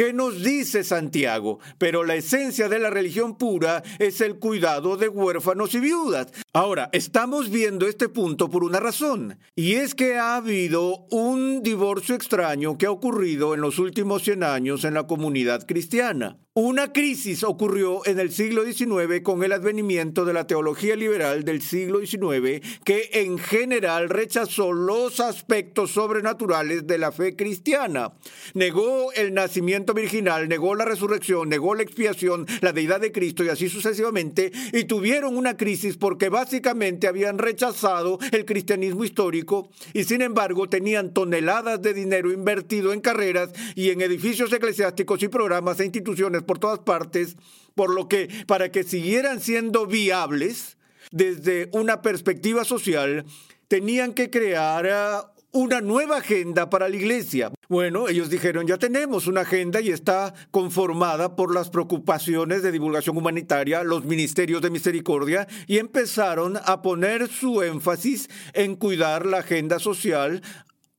¿Qué 0.00 0.14
nos 0.14 0.42
dice 0.42 0.82
Santiago? 0.82 1.58
Pero 1.76 2.04
la 2.04 2.14
esencia 2.14 2.70
de 2.70 2.78
la 2.78 2.88
religión 2.88 3.36
pura 3.36 3.82
es 3.98 4.22
el 4.22 4.38
cuidado 4.38 4.96
de 4.96 5.08
huérfanos 5.08 5.74
y 5.74 5.80
viudas. 5.80 6.28
Ahora, 6.54 6.88
estamos 6.92 7.50
viendo 7.50 7.86
este 7.86 8.08
punto 8.08 8.48
por 8.48 8.64
una 8.64 8.80
razón, 8.80 9.38
y 9.54 9.74
es 9.74 9.94
que 9.94 10.16
ha 10.16 10.36
habido 10.36 11.04
un 11.10 11.62
divorcio 11.62 12.14
extraño 12.14 12.78
que 12.78 12.86
ha 12.86 12.90
ocurrido 12.90 13.52
en 13.52 13.60
los 13.60 13.78
últimos 13.78 14.22
100 14.22 14.42
años 14.42 14.84
en 14.84 14.94
la 14.94 15.06
comunidad 15.06 15.66
cristiana. 15.66 16.38
Una 16.54 16.92
crisis 16.92 17.44
ocurrió 17.44 18.04
en 18.06 18.18
el 18.18 18.32
siglo 18.32 18.64
XIX 18.64 19.20
con 19.22 19.44
el 19.44 19.52
advenimiento 19.52 20.24
de 20.24 20.32
la 20.32 20.48
teología 20.48 20.96
liberal 20.96 21.44
del 21.44 21.62
siglo 21.62 22.04
XIX 22.04 22.60
que 22.84 23.08
en 23.12 23.38
general 23.38 24.08
rechazó 24.08 24.72
los 24.72 25.20
aspectos 25.20 25.92
sobrenaturales 25.92 26.88
de 26.88 26.98
la 26.98 27.12
fe 27.12 27.36
cristiana. 27.36 28.14
Negó 28.54 29.12
el 29.12 29.32
nacimiento 29.32 29.94
virginal, 29.94 30.48
negó 30.48 30.74
la 30.74 30.84
resurrección, 30.84 31.48
negó 31.48 31.76
la 31.76 31.84
expiación, 31.84 32.48
la 32.62 32.72
deidad 32.72 33.00
de 33.00 33.12
Cristo 33.12 33.44
y 33.44 33.48
así 33.48 33.68
sucesivamente 33.68 34.50
y 34.72 34.82
tuvieron 34.86 35.36
una 35.36 35.56
crisis 35.56 35.96
porque 35.98 36.30
básicamente 36.30 37.06
habían 37.06 37.38
rechazado 37.38 38.18
el 38.32 38.44
cristianismo 38.44 39.04
histórico 39.04 39.70
y 39.92 40.02
sin 40.02 40.20
embargo 40.20 40.68
tenían 40.68 41.14
toneladas 41.14 41.80
de 41.80 41.94
dinero 41.94 42.32
invertido 42.32 42.92
en 42.92 43.00
carreras 43.00 43.52
y 43.76 43.90
en 43.90 44.00
edificios 44.00 44.52
eclesiásticos 44.52 45.22
y 45.22 45.28
programas 45.28 45.78
e 45.78 45.84
instituciones 45.84 46.39
por 46.42 46.58
todas 46.58 46.80
partes, 46.80 47.36
por 47.74 47.94
lo 47.94 48.08
que 48.08 48.28
para 48.46 48.70
que 48.70 48.84
siguieran 48.84 49.40
siendo 49.40 49.86
viables 49.86 50.76
desde 51.10 51.68
una 51.72 52.02
perspectiva 52.02 52.64
social, 52.64 53.24
tenían 53.68 54.12
que 54.12 54.30
crear 54.30 54.86
ah, 54.86 55.32
una 55.52 55.80
nueva 55.80 56.18
agenda 56.18 56.70
para 56.70 56.88
la 56.88 56.96
iglesia. 56.96 57.50
Bueno, 57.68 58.08
ellos 58.08 58.30
dijeron, 58.30 58.66
ya 58.66 58.78
tenemos 58.78 59.26
una 59.26 59.42
agenda 59.42 59.80
y 59.80 59.90
está 59.90 60.34
conformada 60.50 61.36
por 61.36 61.54
las 61.54 61.70
preocupaciones 61.70 62.62
de 62.62 62.72
divulgación 62.72 63.16
humanitaria, 63.16 63.82
los 63.82 64.04
ministerios 64.04 64.62
de 64.62 64.70
misericordia, 64.70 65.48
y 65.66 65.78
empezaron 65.78 66.58
a 66.64 66.82
poner 66.82 67.28
su 67.28 67.62
énfasis 67.62 68.28
en 68.54 68.76
cuidar 68.76 69.26
la 69.26 69.38
agenda 69.38 69.78
social 69.78 70.42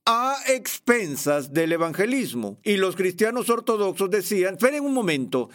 a 0.06 0.36
expensas 0.48 1.52
del 1.52 1.72
evangelismo. 1.72 2.58
Y 2.62 2.76
los 2.76 2.96
cristianos 2.96 3.50
ortodoxos 3.50 4.10
decían, 4.10 4.54
esperen 4.54 4.84
un 4.84 4.94
momento, 4.94 5.48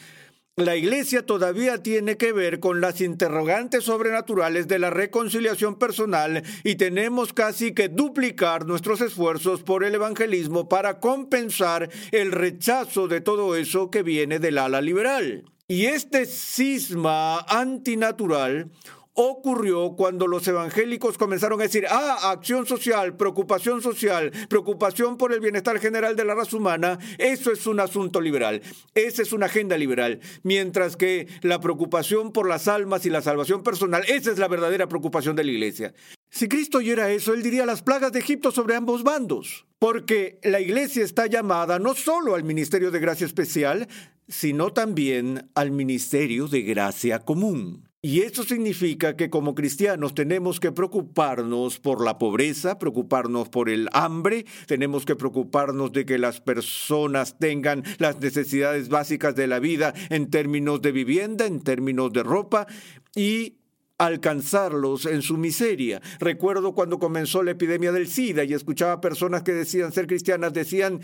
la 0.59 0.75
iglesia 0.75 1.23
todavía 1.23 1.83
tiene 1.83 2.17
que 2.17 2.33
ver 2.33 2.59
con 2.59 2.81
las 2.81 2.99
interrogantes 3.01 3.83
sobrenaturales 3.83 4.67
de 4.67 4.79
la 4.79 4.89
reconciliación 4.89 5.77
personal 5.77 6.41
y 6.63 6.77
tenemos 6.77 7.31
casi 7.31 7.75
que 7.75 7.89
duplicar 7.89 8.65
nuestros 8.65 9.01
esfuerzos 9.01 9.61
por 9.61 9.83
el 9.83 9.93
evangelismo 9.93 10.67
para 10.67 10.99
compensar 10.99 11.91
el 12.11 12.31
rechazo 12.31 13.07
de 13.07 13.21
todo 13.21 13.55
eso 13.55 13.91
que 13.91 14.01
viene 14.01 14.39
del 14.39 14.57
ala 14.57 14.81
liberal. 14.81 15.45
Y 15.67 15.85
este 15.85 16.25
cisma 16.25 17.41
antinatural 17.41 18.71
ocurrió 19.19 19.95
cuando 19.95 20.27
los 20.27 20.47
evangélicos 20.47 21.17
comenzaron 21.17 21.59
a 21.59 21.63
decir, 21.63 21.87
ah, 21.89 22.29
acción 22.31 22.67
social, 22.67 23.17
preocupación 23.17 23.81
social, 23.81 24.31
preocupación 24.47 25.17
por 25.17 25.33
el 25.33 25.39
bienestar 25.39 25.79
general 25.79 26.15
de 26.15 26.23
la 26.23 26.35
raza 26.35 26.55
humana, 26.55 26.99
eso 27.17 27.51
es 27.51 27.65
un 27.65 27.79
asunto 27.79 28.21
liberal, 28.21 28.61
esa 28.93 29.23
es 29.23 29.33
una 29.33 29.47
agenda 29.47 29.75
liberal, 29.75 30.19
mientras 30.43 30.95
que 30.95 31.27
la 31.41 31.59
preocupación 31.59 32.31
por 32.31 32.47
las 32.47 32.67
almas 32.67 33.07
y 33.07 33.09
la 33.09 33.23
salvación 33.23 33.63
personal, 33.63 34.03
esa 34.07 34.29
es 34.29 34.37
la 34.37 34.47
verdadera 34.47 34.87
preocupación 34.87 35.35
de 35.35 35.43
la 35.45 35.51
iglesia. 35.51 35.93
Si 36.29 36.47
Cristo 36.47 36.77
oyera 36.77 37.09
eso, 37.09 37.33
él 37.33 37.41
diría 37.41 37.65
las 37.65 37.81
plagas 37.81 38.11
de 38.11 38.19
Egipto 38.19 38.51
sobre 38.51 38.75
ambos 38.75 39.01
bandos, 39.01 39.65
porque 39.79 40.39
la 40.43 40.59
iglesia 40.59 41.03
está 41.03 41.25
llamada 41.25 41.79
no 41.79 41.95
solo 41.95 42.35
al 42.35 42.43
ministerio 42.43 42.91
de 42.91 42.99
gracia 42.99 43.25
especial, 43.25 43.87
sino 44.27 44.73
también 44.73 45.49
al 45.55 45.71
ministerio 45.71 46.47
de 46.47 46.61
gracia 46.61 47.17
común. 47.19 47.86
Y 47.99 48.21
eso 48.21 48.43
significa 48.43 49.15
que 49.15 49.31
como 49.31 49.55
cristianos 49.55 50.13
tenemos 50.13 50.59
que 50.59 50.71
preocuparnos 50.71 51.79
por 51.79 52.05
la 52.05 52.19
pobreza, 52.19 52.77
preocuparnos 52.77 53.49
por 53.49 53.69
el 53.69 53.89
hambre, 53.91 54.45
tenemos 54.67 55.03
que 55.03 55.15
preocuparnos 55.15 55.91
de 55.91 56.05
que 56.05 56.19
las 56.19 56.39
personas 56.39 57.39
tengan 57.39 57.83
las 57.97 58.19
necesidades 58.19 58.89
básicas 58.89 59.35
de 59.35 59.47
la 59.47 59.57
vida 59.59 59.95
en 60.09 60.29
términos 60.29 60.79
de 60.83 60.91
vivienda, 60.91 61.47
en 61.47 61.59
términos 61.59 62.13
de 62.13 62.21
ropa 62.21 62.67
y 63.15 63.56
alcanzarlos 63.97 65.05
en 65.05 65.21
su 65.21 65.37
miseria. 65.37 66.01
Recuerdo 66.19 66.73
cuando 66.73 66.99
comenzó 66.99 67.43
la 67.43 67.51
epidemia 67.51 67.91
del 67.91 68.07
SIDA 68.07 68.43
y 68.43 68.53
escuchaba 68.53 69.01
personas 69.01 69.43
que 69.43 69.53
decían 69.53 69.91
ser 69.91 70.07
cristianas, 70.07 70.53
decían 70.53 71.01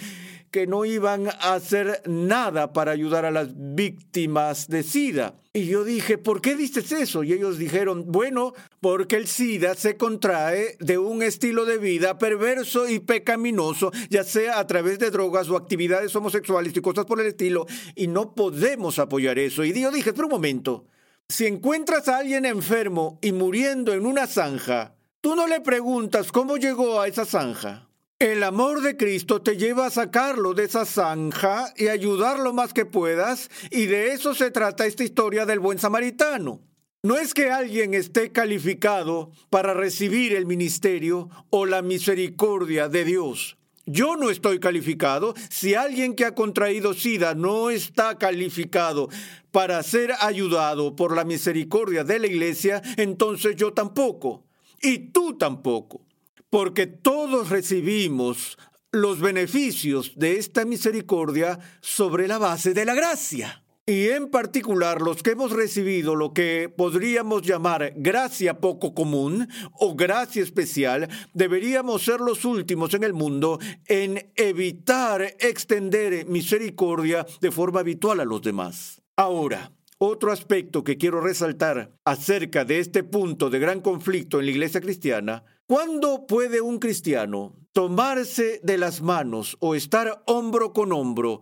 que 0.51 0.67
no 0.67 0.85
iban 0.85 1.27
a 1.27 1.55
hacer 1.55 2.03
nada 2.05 2.73
para 2.73 2.91
ayudar 2.91 3.25
a 3.25 3.31
las 3.31 3.49
víctimas 3.55 4.67
de 4.67 4.83
SIDA. 4.83 5.35
Y 5.51 5.65
yo 5.65 5.83
dije, 5.83 6.17
¿por 6.17 6.41
qué 6.41 6.55
dices 6.55 6.91
eso? 6.91 7.23
Y 7.23 7.33
ellos 7.33 7.57
dijeron, 7.57 8.05
bueno, 8.07 8.53
porque 8.79 9.15
el 9.15 9.27
SIDA 9.27 9.73
se 9.75 9.97
contrae 9.97 10.77
de 10.79 10.97
un 10.99 11.23
estilo 11.23 11.65
de 11.65 11.77
vida 11.77 12.17
perverso 12.17 12.87
y 12.87 12.99
pecaminoso, 12.99 13.91
ya 14.09 14.23
sea 14.23 14.59
a 14.59 14.67
través 14.67 14.99
de 14.99 15.11
drogas 15.11 15.49
o 15.49 15.57
actividades 15.57 16.15
homosexuales 16.15 16.75
y 16.75 16.81
cosas 16.81 17.05
por 17.05 17.19
el 17.19 17.27
estilo, 17.27 17.65
y 17.95 18.07
no 18.07 18.33
podemos 18.35 18.99
apoyar 18.99 19.39
eso. 19.39 19.63
Y 19.63 19.79
yo 19.79 19.91
dije, 19.91 20.09
espera 20.09 20.25
un 20.25 20.33
momento, 20.33 20.85
si 21.33 21.47
encuentras 21.47 22.07
a 22.09 22.17
alguien 22.19 22.45
enfermo 22.45 23.17
y 23.19 23.31
muriendo 23.31 23.91
en 23.93 24.05
una 24.05 24.27
zanja, 24.27 24.93
tú 25.19 25.35
no 25.35 25.47
le 25.47 25.61
preguntas 25.61 26.31
cómo 26.31 26.57
llegó 26.57 27.01
a 27.01 27.07
esa 27.07 27.25
zanja. 27.25 27.89
El 28.19 28.43
amor 28.43 28.81
de 28.83 28.97
Cristo 28.97 29.41
te 29.41 29.57
lleva 29.57 29.87
a 29.87 29.89
sacarlo 29.89 30.53
de 30.53 30.65
esa 30.65 30.85
zanja 30.85 31.73
y 31.75 31.87
ayudarlo 31.87 32.53
más 32.53 32.71
que 32.71 32.85
puedas, 32.85 33.49
y 33.71 33.87
de 33.87 34.13
eso 34.13 34.35
se 34.35 34.51
trata 34.51 34.85
esta 34.85 35.03
historia 35.03 35.47
del 35.47 35.59
buen 35.59 35.79
samaritano. 35.79 36.61
No 37.01 37.17
es 37.17 37.33
que 37.33 37.49
alguien 37.49 37.95
esté 37.95 38.31
calificado 38.31 39.31
para 39.49 39.73
recibir 39.73 40.35
el 40.35 40.45
ministerio 40.45 41.31
o 41.49 41.65
la 41.65 41.81
misericordia 41.81 42.89
de 42.89 43.05
Dios. 43.05 43.57
Yo 43.85 44.15
no 44.15 44.29
estoy 44.29 44.59
calificado. 44.59 45.33
Si 45.49 45.75
alguien 45.75 46.15
que 46.15 46.25
ha 46.25 46.35
contraído 46.35 46.93
SIDA 46.93 47.35
no 47.35 47.69
está 47.69 48.17
calificado 48.17 49.09
para 49.51 49.83
ser 49.83 50.13
ayudado 50.21 50.95
por 50.95 51.15
la 51.15 51.25
misericordia 51.25 52.03
de 52.03 52.19
la 52.19 52.27
iglesia, 52.27 52.81
entonces 52.97 53.55
yo 53.55 53.73
tampoco. 53.73 54.45
Y 54.81 55.11
tú 55.11 55.37
tampoco. 55.37 56.05
Porque 56.49 56.87
todos 56.87 57.49
recibimos 57.49 58.57
los 58.91 59.19
beneficios 59.19 60.13
de 60.15 60.37
esta 60.37 60.65
misericordia 60.65 61.59
sobre 61.81 62.27
la 62.27 62.37
base 62.37 62.73
de 62.73 62.85
la 62.85 62.93
gracia. 62.93 63.62
Y 63.85 64.07
en 64.11 64.29
particular 64.29 65.01
los 65.01 65.21
que 65.21 65.31
hemos 65.31 65.51
recibido 65.51 66.15
lo 66.15 66.33
que 66.33 66.73
podríamos 66.73 67.41
llamar 67.41 67.91
gracia 67.97 68.61
poco 68.61 68.93
común 68.93 69.49
o 69.73 69.93
gracia 69.93 70.41
especial, 70.41 71.09
deberíamos 71.33 72.01
ser 72.01 72.21
los 72.21 72.45
últimos 72.45 72.93
en 72.93 73.03
el 73.03 73.11
mundo 73.11 73.59
en 73.87 74.31
evitar 74.37 75.23
extender 75.37 76.25
misericordia 76.27 77.25
de 77.41 77.51
forma 77.51 77.81
habitual 77.81 78.21
a 78.21 78.25
los 78.25 78.41
demás. 78.41 79.01
Ahora, 79.17 79.73
otro 79.97 80.31
aspecto 80.31 80.85
que 80.85 80.97
quiero 80.97 81.19
resaltar 81.19 81.91
acerca 82.05 82.63
de 82.63 82.79
este 82.79 83.03
punto 83.03 83.49
de 83.49 83.59
gran 83.59 83.81
conflicto 83.81 84.39
en 84.39 84.45
la 84.45 84.51
iglesia 84.51 84.79
cristiana, 84.79 85.43
¿cuándo 85.67 86.25
puede 86.25 86.61
un 86.61 86.79
cristiano 86.79 87.53
tomarse 87.73 88.61
de 88.63 88.77
las 88.77 89.01
manos 89.01 89.57
o 89.59 89.75
estar 89.75 90.23
hombro 90.25 90.71
con 90.71 90.93
hombro 90.93 91.41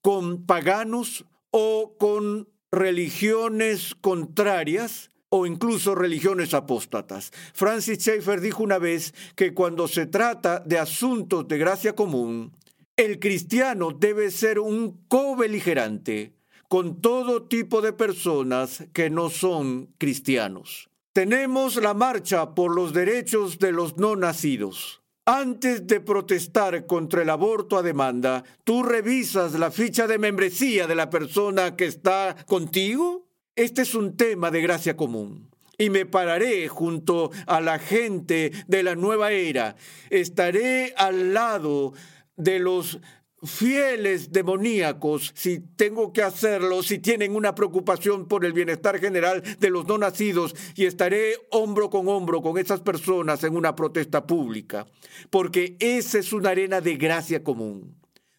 con 0.00 0.46
paganos 0.46 1.26
o 1.52 1.94
con 1.96 2.48
religiones 2.72 3.94
contrarias 4.00 5.10
o 5.28 5.46
incluso 5.46 5.94
religiones 5.94 6.52
apóstatas. 6.52 7.30
Francis 7.54 7.98
Schaeffer 7.98 8.40
dijo 8.40 8.62
una 8.62 8.78
vez 8.78 9.14
que 9.36 9.54
cuando 9.54 9.86
se 9.86 10.06
trata 10.06 10.60
de 10.60 10.78
asuntos 10.78 11.46
de 11.46 11.58
gracia 11.58 11.94
común, 11.94 12.52
el 12.96 13.18
cristiano 13.18 13.92
debe 13.92 14.30
ser 14.30 14.58
un 14.58 15.04
co-beligerante 15.08 16.34
con 16.68 17.00
todo 17.00 17.44
tipo 17.44 17.82
de 17.82 17.92
personas 17.92 18.84
que 18.92 19.10
no 19.10 19.30
son 19.30 19.92
cristianos. 19.98 20.90
Tenemos 21.12 21.76
la 21.76 21.92
marcha 21.92 22.54
por 22.54 22.74
los 22.74 22.94
derechos 22.94 23.58
de 23.58 23.72
los 23.72 23.98
no 23.98 24.16
nacidos. 24.16 25.01
Antes 25.24 25.86
de 25.86 26.00
protestar 26.00 26.84
contra 26.84 27.22
el 27.22 27.30
aborto 27.30 27.78
a 27.78 27.82
demanda, 27.82 28.42
¿tú 28.64 28.82
revisas 28.82 29.52
la 29.52 29.70
ficha 29.70 30.08
de 30.08 30.18
membresía 30.18 30.88
de 30.88 30.96
la 30.96 31.10
persona 31.10 31.76
que 31.76 31.84
está 31.84 32.34
contigo? 32.44 33.28
Este 33.54 33.82
es 33.82 33.94
un 33.94 34.16
tema 34.16 34.50
de 34.50 34.62
gracia 34.62 34.96
común. 34.96 35.48
Y 35.78 35.90
me 35.90 36.06
pararé 36.06 36.66
junto 36.66 37.30
a 37.46 37.60
la 37.60 37.78
gente 37.78 38.50
de 38.66 38.82
la 38.82 38.96
nueva 38.96 39.30
era. 39.30 39.76
Estaré 40.10 40.92
al 40.96 41.32
lado 41.32 41.92
de 42.36 42.58
los 42.58 42.98
fieles 43.44 44.32
demoníacos, 44.32 45.32
si 45.34 45.60
tengo 45.60 46.12
que 46.12 46.22
hacerlo, 46.22 46.82
si 46.82 46.98
tienen 46.98 47.34
una 47.34 47.54
preocupación 47.54 48.26
por 48.26 48.44
el 48.44 48.52
bienestar 48.52 48.98
general 48.98 49.42
de 49.58 49.70
los 49.70 49.86
no 49.86 49.98
nacidos, 49.98 50.54
y 50.74 50.86
estaré 50.86 51.34
hombro 51.50 51.90
con 51.90 52.08
hombro 52.08 52.42
con 52.42 52.58
esas 52.58 52.80
personas 52.80 53.44
en 53.44 53.56
una 53.56 53.74
protesta 53.74 54.26
pública, 54.26 54.86
porque 55.30 55.76
esa 55.80 56.18
es 56.18 56.32
una 56.32 56.50
arena 56.50 56.80
de 56.80 56.96
gracia 56.96 57.42
común 57.42 57.96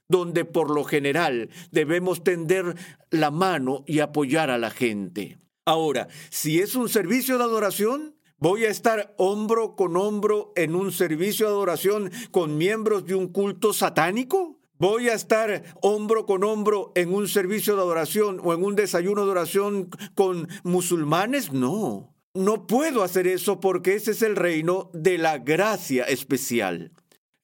donde 0.10 0.46
por 0.46 0.70
lo 0.70 0.84
general 0.84 1.50
debemos 1.72 2.24
tender 2.24 2.76
la 3.10 3.32
mano 3.32 3.84
y 3.88 4.00
apoyar 4.00 4.52
a 4.52 4.60
la 4.60 4.70
gente. 4.70 5.40
Ahora, 5.66 6.08
si 6.30 6.60
es 6.60 6.76
un 6.76 6.88
servicio 6.88 7.38
de 7.38 7.46
adoración, 7.46 8.16
Voy 8.44 8.66
a 8.66 8.70
estar 8.70 9.16
hombro 9.18 9.78
con 9.78 9.96
hombro 9.96 10.52
en 10.58 10.76
un 10.76 10.92
servicio 10.92 11.46
de 11.46 11.54
adoración 11.54 12.12
con 12.30 12.58
miembros 12.58 13.06
de 13.06 13.16
un 13.16 13.30
culto 13.30 13.72
satánico. 13.72 14.60
¿Voy 14.84 15.08
a 15.08 15.14
estar 15.14 15.64
hombro 15.82 16.26
con 16.26 16.44
hombro 16.44 16.92
en 16.96 17.14
un 17.14 17.30
servicio 17.30 17.78
de 17.78 17.82
adoración 17.84 18.42
o 18.44 18.54
en 18.54 18.66
un 18.66 18.76
desayuno 18.76 19.24
de 19.24 19.32
oración 19.32 19.90
con 20.14 20.50
musulmanes? 20.66 21.54
No. 21.54 22.14
No 22.34 22.68
puedo 22.68 23.02
hacer 23.02 23.26
eso 23.26 23.62
porque 23.62 23.96
ese 23.96 24.12
es 24.12 24.22
el 24.22 24.36
reino 24.36 24.90
de 24.92 25.18
la 25.18 25.38
gracia 25.38 26.04
especial. 26.04 26.92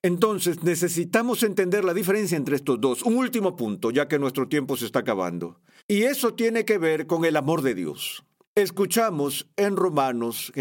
Entonces 0.01 0.63
necesitamos 0.63 1.41
entender 1.43 1.85
la 1.85 1.93
diferencia 1.93 2.35
entre 2.35 2.57
estos 2.57 2.81
dos. 2.81 3.03
Un 3.03 3.15
último 3.15 3.55
punto, 3.55 3.89
ya 3.89 4.09
que 4.09 4.19
nuestro 4.19 4.49
tiempo 4.49 4.75
se 4.75 4.87
está 4.87 4.99
acabando. 4.99 5.61
Y 5.87 6.01
eso 6.01 6.33
tiene 6.33 6.65
que 6.65 6.77
ver 6.77 7.07
con 7.07 7.23
el 7.23 7.37
amor 7.37 7.61
de 7.61 7.73
Dios. 7.73 8.25
Escuchamos 8.55 9.47
en 9.55 9.77
Romanos, 9.77 10.51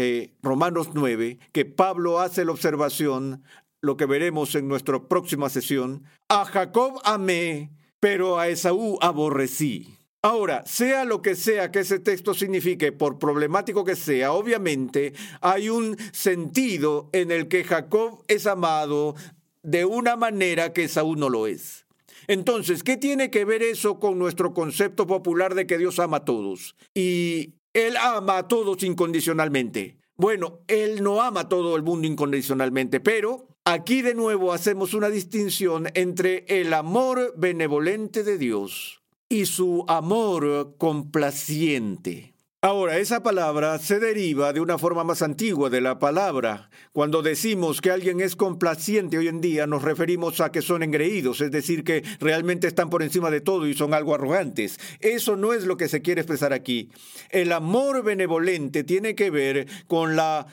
Romanos 0.41 0.91
9, 0.93 1.39
que 1.51 1.65
Pablo 1.65 2.21
hace 2.21 2.45
la 2.45 2.53
observación 2.53 3.43
lo 3.81 3.97
que 3.97 4.05
veremos 4.05 4.55
en 4.55 4.67
nuestra 4.67 4.99
próxima 5.07 5.49
sesión, 5.49 6.03
a 6.27 6.45
Jacob 6.45 6.99
amé, 7.03 7.71
pero 7.99 8.39
a 8.39 8.47
Esaú 8.47 8.97
aborrecí. 9.01 9.95
Ahora, 10.21 10.63
sea 10.65 11.05
lo 11.05 11.21
que 11.21 11.35
sea 11.35 11.71
que 11.71 11.79
ese 11.79 11.99
texto 11.99 12.33
signifique, 12.33 12.91
por 12.91 13.19
problemático 13.19 13.85
que 13.85 13.95
sea, 13.95 14.33
obviamente 14.33 15.13
hay 15.39 15.69
un 15.69 15.97
sentido 16.11 17.09
en 17.13 17.31
el 17.31 17.47
que 17.47 17.63
Jacob 17.63 18.25
es 18.27 18.45
amado 18.45 19.15
de 19.63 19.85
una 19.85 20.17
manera 20.17 20.73
que 20.73 20.83
Esaú 20.83 21.15
no 21.15 21.29
lo 21.29 21.47
es. 21.47 21.85
Entonces, 22.27 22.83
¿qué 22.83 22.97
tiene 22.97 23.31
que 23.31 23.45
ver 23.45 23.63
eso 23.63 23.99
con 23.99 24.19
nuestro 24.19 24.53
concepto 24.53 25.07
popular 25.07 25.55
de 25.55 25.65
que 25.65 25.77
Dios 25.77 25.99
ama 25.99 26.17
a 26.17 26.25
todos? 26.25 26.75
Y 26.93 27.55
Él 27.73 27.95
ama 27.97 28.39
a 28.39 28.47
todos 28.49 28.83
incondicionalmente. 28.83 29.99
Bueno, 30.17 30.59
Él 30.67 31.01
no 31.01 31.21
ama 31.21 31.41
a 31.41 31.49
todo 31.49 31.77
el 31.77 31.81
mundo 31.81 32.07
incondicionalmente, 32.07 32.99
pero 32.99 33.47
Aquí 33.71 34.01
de 34.01 34.15
nuevo 34.15 34.51
hacemos 34.51 34.95
una 34.95 35.09
distinción 35.09 35.89
entre 35.93 36.43
el 36.47 36.73
amor 36.73 37.35
benevolente 37.37 38.23
de 38.23 38.39
Dios 38.39 39.03
y 39.29 39.45
su 39.45 39.85
amor 39.87 40.73
complaciente. 40.79 42.33
Ahora, 42.61 42.97
esa 42.97 43.21
palabra 43.21 43.77
se 43.77 43.99
deriva 43.99 44.53
de 44.53 44.59
una 44.59 44.79
forma 44.79 45.03
más 45.03 45.21
antigua 45.21 45.69
de 45.69 45.81
la 45.81 45.99
palabra. 45.99 46.71
Cuando 46.93 47.21
decimos 47.21 47.79
que 47.79 47.91
alguien 47.91 48.21
es 48.21 48.35
complaciente 48.35 49.19
hoy 49.19 49.27
en 49.27 49.39
día, 49.39 49.67
nos 49.67 49.83
referimos 49.83 50.41
a 50.41 50.51
que 50.51 50.63
son 50.63 50.81
engreídos, 50.81 51.39
es 51.39 51.51
decir, 51.51 51.83
que 51.83 52.03
realmente 52.19 52.67
están 52.67 52.89
por 52.89 53.03
encima 53.03 53.29
de 53.29 53.39
todo 53.39 53.67
y 53.67 53.75
son 53.75 53.93
algo 53.93 54.15
arrogantes. 54.15 54.79
Eso 54.99 55.37
no 55.37 55.53
es 55.53 55.65
lo 55.65 55.77
que 55.77 55.89
se 55.89 56.01
quiere 56.01 56.21
expresar 56.21 56.53
aquí. 56.53 56.89
El 57.29 57.51
amor 57.51 58.03
benevolente 58.03 58.83
tiene 58.83 59.13
que 59.13 59.29
ver 59.29 59.67
con 59.87 60.15
la 60.15 60.47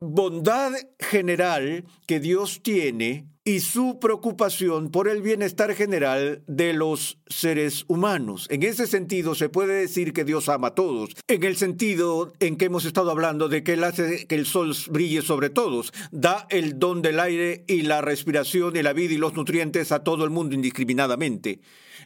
bondad 0.00 0.72
general 0.98 1.84
que 2.06 2.20
Dios 2.20 2.60
tiene 2.62 3.26
y 3.44 3.60
su 3.60 3.98
preocupación 3.98 4.90
por 4.90 5.08
el 5.08 5.22
bienestar 5.22 5.74
general 5.74 6.42
de 6.46 6.74
los 6.74 7.18
seres 7.28 7.86
humanos. 7.88 8.46
En 8.50 8.62
ese 8.62 8.86
sentido, 8.86 9.34
se 9.34 9.48
puede 9.48 9.80
decir 9.80 10.12
que 10.12 10.24
Dios 10.24 10.50
ama 10.50 10.68
a 10.68 10.74
todos, 10.74 11.16
en 11.28 11.42
el 11.44 11.56
sentido 11.56 12.30
en 12.40 12.56
que 12.56 12.66
hemos 12.66 12.84
estado 12.84 13.10
hablando 13.10 13.48
de 13.48 13.64
que 13.64 13.72
Él 13.72 13.84
hace 13.84 14.26
que 14.26 14.34
el 14.34 14.44
sol 14.44 14.76
brille 14.90 15.22
sobre 15.22 15.48
todos, 15.48 15.94
da 16.10 16.46
el 16.50 16.78
don 16.78 17.00
del 17.00 17.20
aire 17.20 17.64
y 17.66 17.82
la 17.82 18.02
respiración 18.02 18.76
y 18.76 18.82
la 18.82 18.92
vida 18.92 19.14
y 19.14 19.18
los 19.18 19.32
nutrientes 19.32 19.92
a 19.92 20.04
todo 20.04 20.24
el 20.24 20.30
mundo 20.30 20.54
indiscriminadamente. 20.54 21.60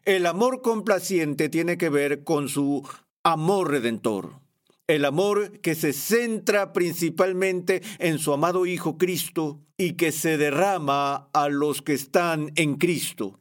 El 0.05 0.27
amor 0.27 0.63
complaciente 0.63 1.49
tiene 1.49 1.77
que 1.77 1.89
ver 1.89 2.23
con 2.23 2.49
su 2.49 2.89
amor 3.25 3.73
redentor 3.73 4.42
el 4.95 5.07
amor 5.07 5.59
que 5.61 5.75
se 5.75 5.93
centra 5.93 6.73
principalmente 6.73 7.83
en 7.99 8.19
su 8.19 8.33
amado 8.33 8.67
Hijo 8.67 8.99
Cristo 8.99 9.61
y 9.79 9.95
que 9.95 10.13
se 10.13 10.37
derrama 10.37 11.29
a 11.33 11.49
los 11.49 11.81
que 11.81 11.95
están 11.95 12.53
en 12.57 12.77
Cristo. 12.77 13.41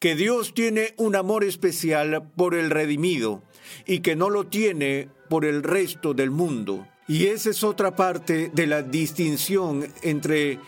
Que 0.00 0.16
Dios 0.16 0.54
tiene 0.54 0.94
un 0.96 1.14
amor 1.14 1.44
especial 1.44 2.30
por 2.36 2.54
el 2.54 2.70
redimido 2.70 3.42
y 3.86 4.00
que 4.00 4.16
no 4.16 4.28
lo 4.28 4.46
tiene 4.46 5.08
por 5.28 5.44
el 5.44 5.62
resto 5.62 6.14
del 6.14 6.30
mundo. 6.30 6.86
Y 7.06 7.26
esa 7.26 7.50
es 7.50 7.62
otra 7.62 7.94
parte 7.94 8.50
de 8.52 8.66
la 8.66 8.82
distinción 8.82 9.86
entre 10.02 10.58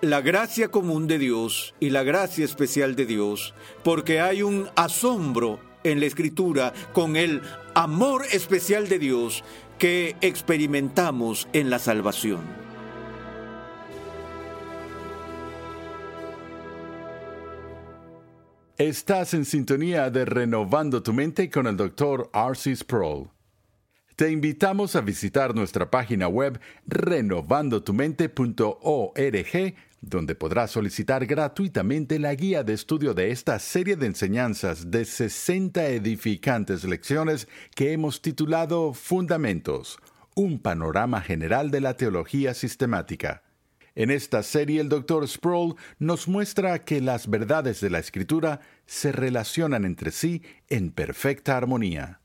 la 0.00 0.20
gracia 0.20 0.68
común 0.68 1.06
de 1.08 1.18
Dios 1.18 1.74
y 1.80 1.90
la 1.90 2.04
gracia 2.04 2.44
especial 2.44 2.96
de 2.96 3.06
Dios, 3.06 3.54
porque 3.82 4.20
hay 4.20 4.42
un 4.42 4.68
asombro 4.76 5.60
en 5.84 6.00
la 6.00 6.06
escritura 6.06 6.72
con 6.92 7.16
el 7.16 7.42
amor 7.74 8.24
especial 8.32 8.88
de 8.88 8.98
Dios 8.98 9.44
que 9.80 10.14
experimentamos 10.20 11.48
en 11.54 11.70
la 11.70 11.78
salvación. 11.78 12.42
Estás 18.76 19.32
en 19.32 19.46
sintonía 19.46 20.10
de 20.10 20.26
Renovando 20.26 21.02
tu 21.02 21.14
Mente 21.14 21.48
con 21.48 21.66
el 21.66 21.78
Dr. 21.78 22.28
R.C. 22.32 22.76
Sproul. 22.76 23.30
Te 24.16 24.30
invitamos 24.30 24.96
a 24.96 25.00
visitar 25.00 25.54
nuestra 25.54 25.90
página 25.90 26.28
web 26.28 26.60
renovandotumente.org, 26.86 29.74
donde 30.00 30.34
podrás 30.34 30.70
solicitar 30.70 31.26
gratuitamente 31.26 32.18
la 32.18 32.34
guía 32.34 32.64
de 32.64 32.72
estudio 32.72 33.14
de 33.14 33.30
esta 33.30 33.58
serie 33.58 33.96
de 33.96 34.06
enseñanzas 34.06 34.90
de 34.90 35.04
60 35.04 35.88
edificantes 35.88 36.84
lecciones 36.84 37.48
que 37.74 37.92
hemos 37.92 38.22
titulado 38.22 38.94
Fundamentos, 38.94 39.98
un 40.34 40.58
panorama 40.58 41.20
general 41.20 41.70
de 41.70 41.80
la 41.80 41.96
teología 41.96 42.54
sistemática. 42.54 43.42
En 43.94 44.10
esta 44.10 44.42
serie 44.42 44.80
el 44.80 44.88
Dr. 44.88 45.28
Sproul 45.28 45.74
nos 45.98 46.28
muestra 46.28 46.84
que 46.84 47.00
las 47.00 47.28
verdades 47.28 47.80
de 47.80 47.90
la 47.90 47.98
Escritura 47.98 48.60
se 48.86 49.12
relacionan 49.12 49.84
entre 49.84 50.12
sí 50.12 50.42
en 50.68 50.90
perfecta 50.92 51.56
armonía. 51.56 52.20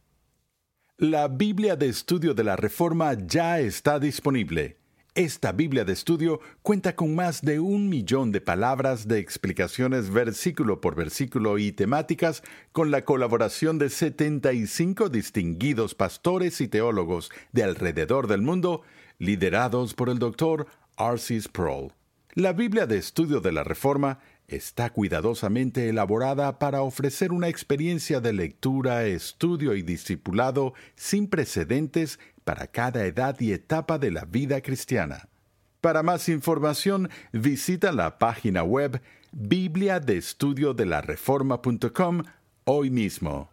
La 0.98 1.28
Biblia 1.28 1.76
de 1.76 1.90
Estudio 1.90 2.34
de 2.34 2.46
la 2.46 2.56
Reforma 2.56 3.16
ya 3.16 3.60
está 3.60 4.00
disponible. 4.00 4.78
Esta 5.16 5.54
Biblia 5.54 5.86
de 5.86 5.94
estudio 5.94 6.42
cuenta 6.62 6.98
con 6.98 7.16
más 7.16 7.42
de 7.42 7.62
un 7.62 7.88
millón 7.88 8.34
de 8.34 8.42
palabras 8.42 9.08
de 9.08 9.20
explicaciones 9.20 10.10
versículo 10.10 10.82
por 10.82 10.96
versículo 10.96 11.58
y 11.58 11.72
temáticas 11.72 12.44
con 12.74 12.92
la 12.92 13.06
colaboración 13.06 13.80
de 13.80 13.90
75 13.90 15.08
distinguidos 15.08 15.96
pastores 15.96 16.60
y 16.60 16.68
teólogos 16.68 17.32
de 17.54 17.64
alrededor 17.64 18.28
del 18.28 18.42
mundo, 18.42 18.82
liderados 19.18 19.94
por 19.94 20.10
el 20.10 20.20
doctor 20.20 20.68
R.C. 20.98 21.44
Sproul. 21.44 21.94
La 22.34 22.52
Biblia 22.52 22.86
de 22.86 22.98
Estudio 22.98 23.40
de 23.40 23.54
la 23.54 23.64
Reforma 23.64 24.20
está 24.50 24.90
cuidadosamente 24.90 25.88
elaborada 25.88 26.60
para 26.60 26.82
ofrecer 26.82 27.32
una 27.32 27.48
experiencia 27.48 28.20
de 28.20 28.34
lectura, 28.34 29.06
estudio 29.06 29.76
y 29.76 29.82
discipulado 29.82 30.74
sin 30.96 31.30
precedentes 31.30 32.20
para 32.46 32.68
cada 32.68 33.06
edad 33.06 33.38
y 33.42 33.52
etapa 33.52 33.98
de 33.98 34.12
la 34.12 34.24
vida 34.24 34.62
cristiana. 34.62 35.28
Para 35.82 36.04
más 36.04 36.30
información, 36.30 37.10
visita 37.34 37.92
la 37.92 38.18
página 38.18 38.64
web 38.64 39.02
bibliadeestudiodelareforma.com 39.34 42.24
hoy 42.64 42.90
mismo. 42.90 43.52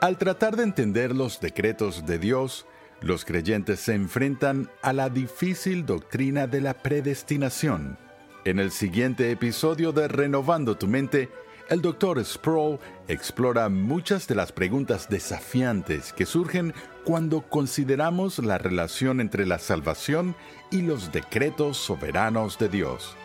Al 0.00 0.16
tratar 0.18 0.56
de 0.56 0.62
entender 0.64 1.14
los 1.16 1.40
decretos 1.40 2.04
de 2.06 2.18
Dios, 2.18 2.66
los 3.00 3.24
creyentes 3.24 3.80
se 3.80 3.94
enfrentan 3.94 4.70
a 4.82 4.92
la 4.92 5.08
difícil 5.08 5.86
doctrina 5.86 6.46
de 6.46 6.60
la 6.60 6.74
predestinación. 6.74 7.96
En 8.44 8.58
el 8.58 8.70
siguiente 8.70 9.30
episodio 9.30 9.92
de 9.92 10.08
Renovando 10.08 10.76
tu 10.76 10.86
mente, 10.86 11.30
el 11.68 11.82
Dr. 11.82 12.24
Sproul 12.24 12.78
explora 13.08 13.68
muchas 13.68 14.26
de 14.26 14.34
las 14.34 14.52
preguntas 14.52 15.08
desafiantes 15.08 16.12
que 16.12 16.26
surgen 16.26 16.74
cuando 17.04 17.42
consideramos 17.42 18.38
la 18.38 18.58
relación 18.58 19.20
entre 19.20 19.46
la 19.46 19.58
salvación 19.58 20.34
y 20.70 20.82
los 20.82 21.12
decretos 21.12 21.76
soberanos 21.76 22.58
de 22.58 22.68
Dios. 22.68 23.16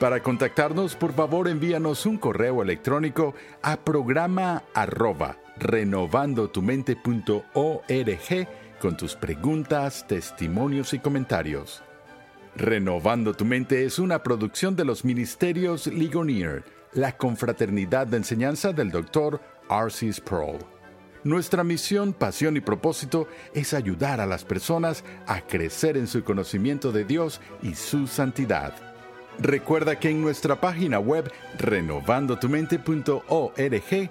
Para 0.00 0.22
contactarnos, 0.22 0.96
por 0.96 1.12
favor 1.12 1.48
envíanos 1.48 2.04
un 2.04 2.18
correo 2.18 2.62
electrónico 2.62 3.34
a 3.62 3.76
programa 3.76 4.64
arroba 4.74 5.38
renovandotumente.org 5.56 8.48
con 8.80 8.96
tus 8.96 9.14
preguntas, 9.14 10.04
testimonios 10.06 10.92
y 10.94 10.98
comentarios. 10.98 11.82
Renovando 12.56 13.34
tu 13.34 13.44
mente 13.44 13.84
es 13.84 13.98
una 13.98 14.22
producción 14.22 14.76
de 14.76 14.84
los 14.84 15.04
ministerios 15.04 15.88
Ligonier, 15.88 16.62
la 16.92 17.16
confraternidad 17.16 18.06
de 18.06 18.18
enseñanza 18.18 18.72
del 18.72 18.92
Dr. 18.92 19.40
R.C. 19.68 20.12
Sproul. 20.12 20.58
Nuestra 21.24 21.64
misión, 21.64 22.12
pasión 22.12 22.56
y 22.56 22.60
propósito 22.60 23.26
es 23.54 23.74
ayudar 23.74 24.20
a 24.20 24.26
las 24.26 24.44
personas 24.44 25.02
a 25.26 25.40
crecer 25.40 25.96
en 25.96 26.06
su 26.06 26.22
conocimiento 26.22 26.92
de 26.92 27.04
Dios 27.04 27.40
y 27.60 27.74
su 27.74 28.06
santidad. 28.06 28.72
Recuerda 29.40 29.98
que 29.98 30.10
en 30.10 30.22
nuestra 30.22 30.60
página 30.60 31.00
web 31.00 31.32
renovandotumente.org 31.58 34.10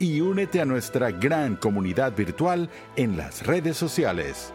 y 0.00 0.20
únete 0.20 0.60
a 0.60 0.64
nuestra 0.64 1.12
gran 1.12 1.56
comunidad 1.56 2.16
virtual 2.16 2.68
en 2.96 3.16
las 3.16 3.46
redes 3.46 3.76
sociales. 3.76 4.52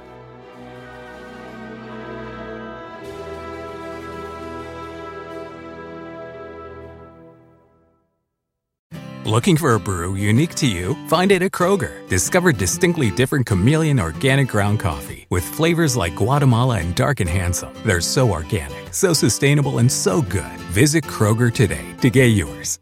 Looking 9.26 9.58
for 9.58 9.74
a 9.74 9.80
brew 9.80 10.14
unique 10.14 10.54
to 10.56 10.68
you? 10.68 10.96
Find 11.08 11.32
it 11.32 11.42
at 11.42 11.52
Kroger. 11.52 12.08
Discover 12.08 12.54
distinctly 12.54 13.10
different 13.10 13.48
chameleon 13.48 14.00
organic 14.00 14.48
ground 14.48 14.80
coffee 14.80 15.26
with 15.32 15.44
flavors 15.44 15.98
like 15.98 16.16
Guatemala 16.16 16.78
and 16.78 16.94
Dark 16.94 17.22
and 17.22 17.30
Handsome. 17.30 17.74
They're 17.84 18.02
so 18.02 18.32
organic, 18.32 18.94
so 18.94 19.14
sustainable, 19.14 19.80
and 19.80 19.92
so 19.92 20.22
good. 20.22 20.60
Visit 20.72 21.06
Kroger 21.06 21.52
today 21.52 21.96
to 22.02 22.12
get 22.12 22.28
yours. 22.28 22.78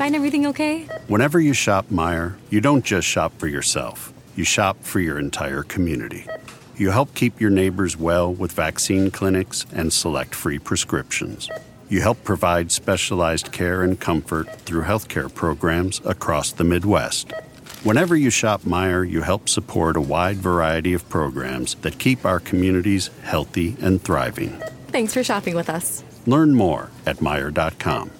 Find 0.00 0.16
everything 0.16 0.46
okay? 0.46 0.86
Whenever 1.08 1.38
you 1.38 1.52
shop 1.52 1.90
Meyer, 1.90 2.34
you 2.48 2.62
don't 2.62 2.86
just 2.86 3.06
shop 3.06 3.34
for 3.36 3.48
yourself, 3.48 4.14
you 4.34 4.44
shop 4.44 4.82
for 4.82 4.98
your 4.98 5.18
entire 5.18 5.62
community. 5.62 6.26
You 6.74 6.90
help 6.90 7.14
keep 7.14 7.38
your 7.38 7.50
neighbors 7.50 7.98
well 7.98 8.32
with 8.32 8.50
vaccine 8.52 9.10
clinics 9.10 9.66
and 9.74 9.92
select 9.92 10.34
free 10.34 10.58
prescriptions. 10.58 11.50
You 11.90 12.00
help 12.00 12.24
provide 12.24 12.72
specialized 12.72 13.52
care 13.52 13.82
and 13.82 14.00
comfort 14.00 14.50
through 14.60 14.84
healthcare 14.84 15.28
programs 15.34 16.00
across 16.06 16.50
the 16.50 16.64
Midwest. 16.64 17.34
Whenever 17.82 18.16
you 18.16 18.30
shop 18.30 18.64
Meyer, 18.64 19.04
you 19.04 19.20
help 19.20 19.50
support 19.50 19.98
a 19.98 20.00
wide 20.00 20.38
variety 20.38 20.94
of 20.94 21.06
programs 21.10 21.74
that 21.82 21.98
keep 21.98 22.24
our 22.24 22.40
communities 22.40 23.10
healthy 23.22 23.76
and 23.82 24.00
thriving. 24.00 24.62
Thanks 24.88 25.12
for 25.12 25.22
shopping 25.22 25.54
with 25.54 25.68
us. 25.68 26.02
Learn 26.24 26.54
more 26.54 26.88
at 27.04 27.20
Meyer.com. 27.20 28.12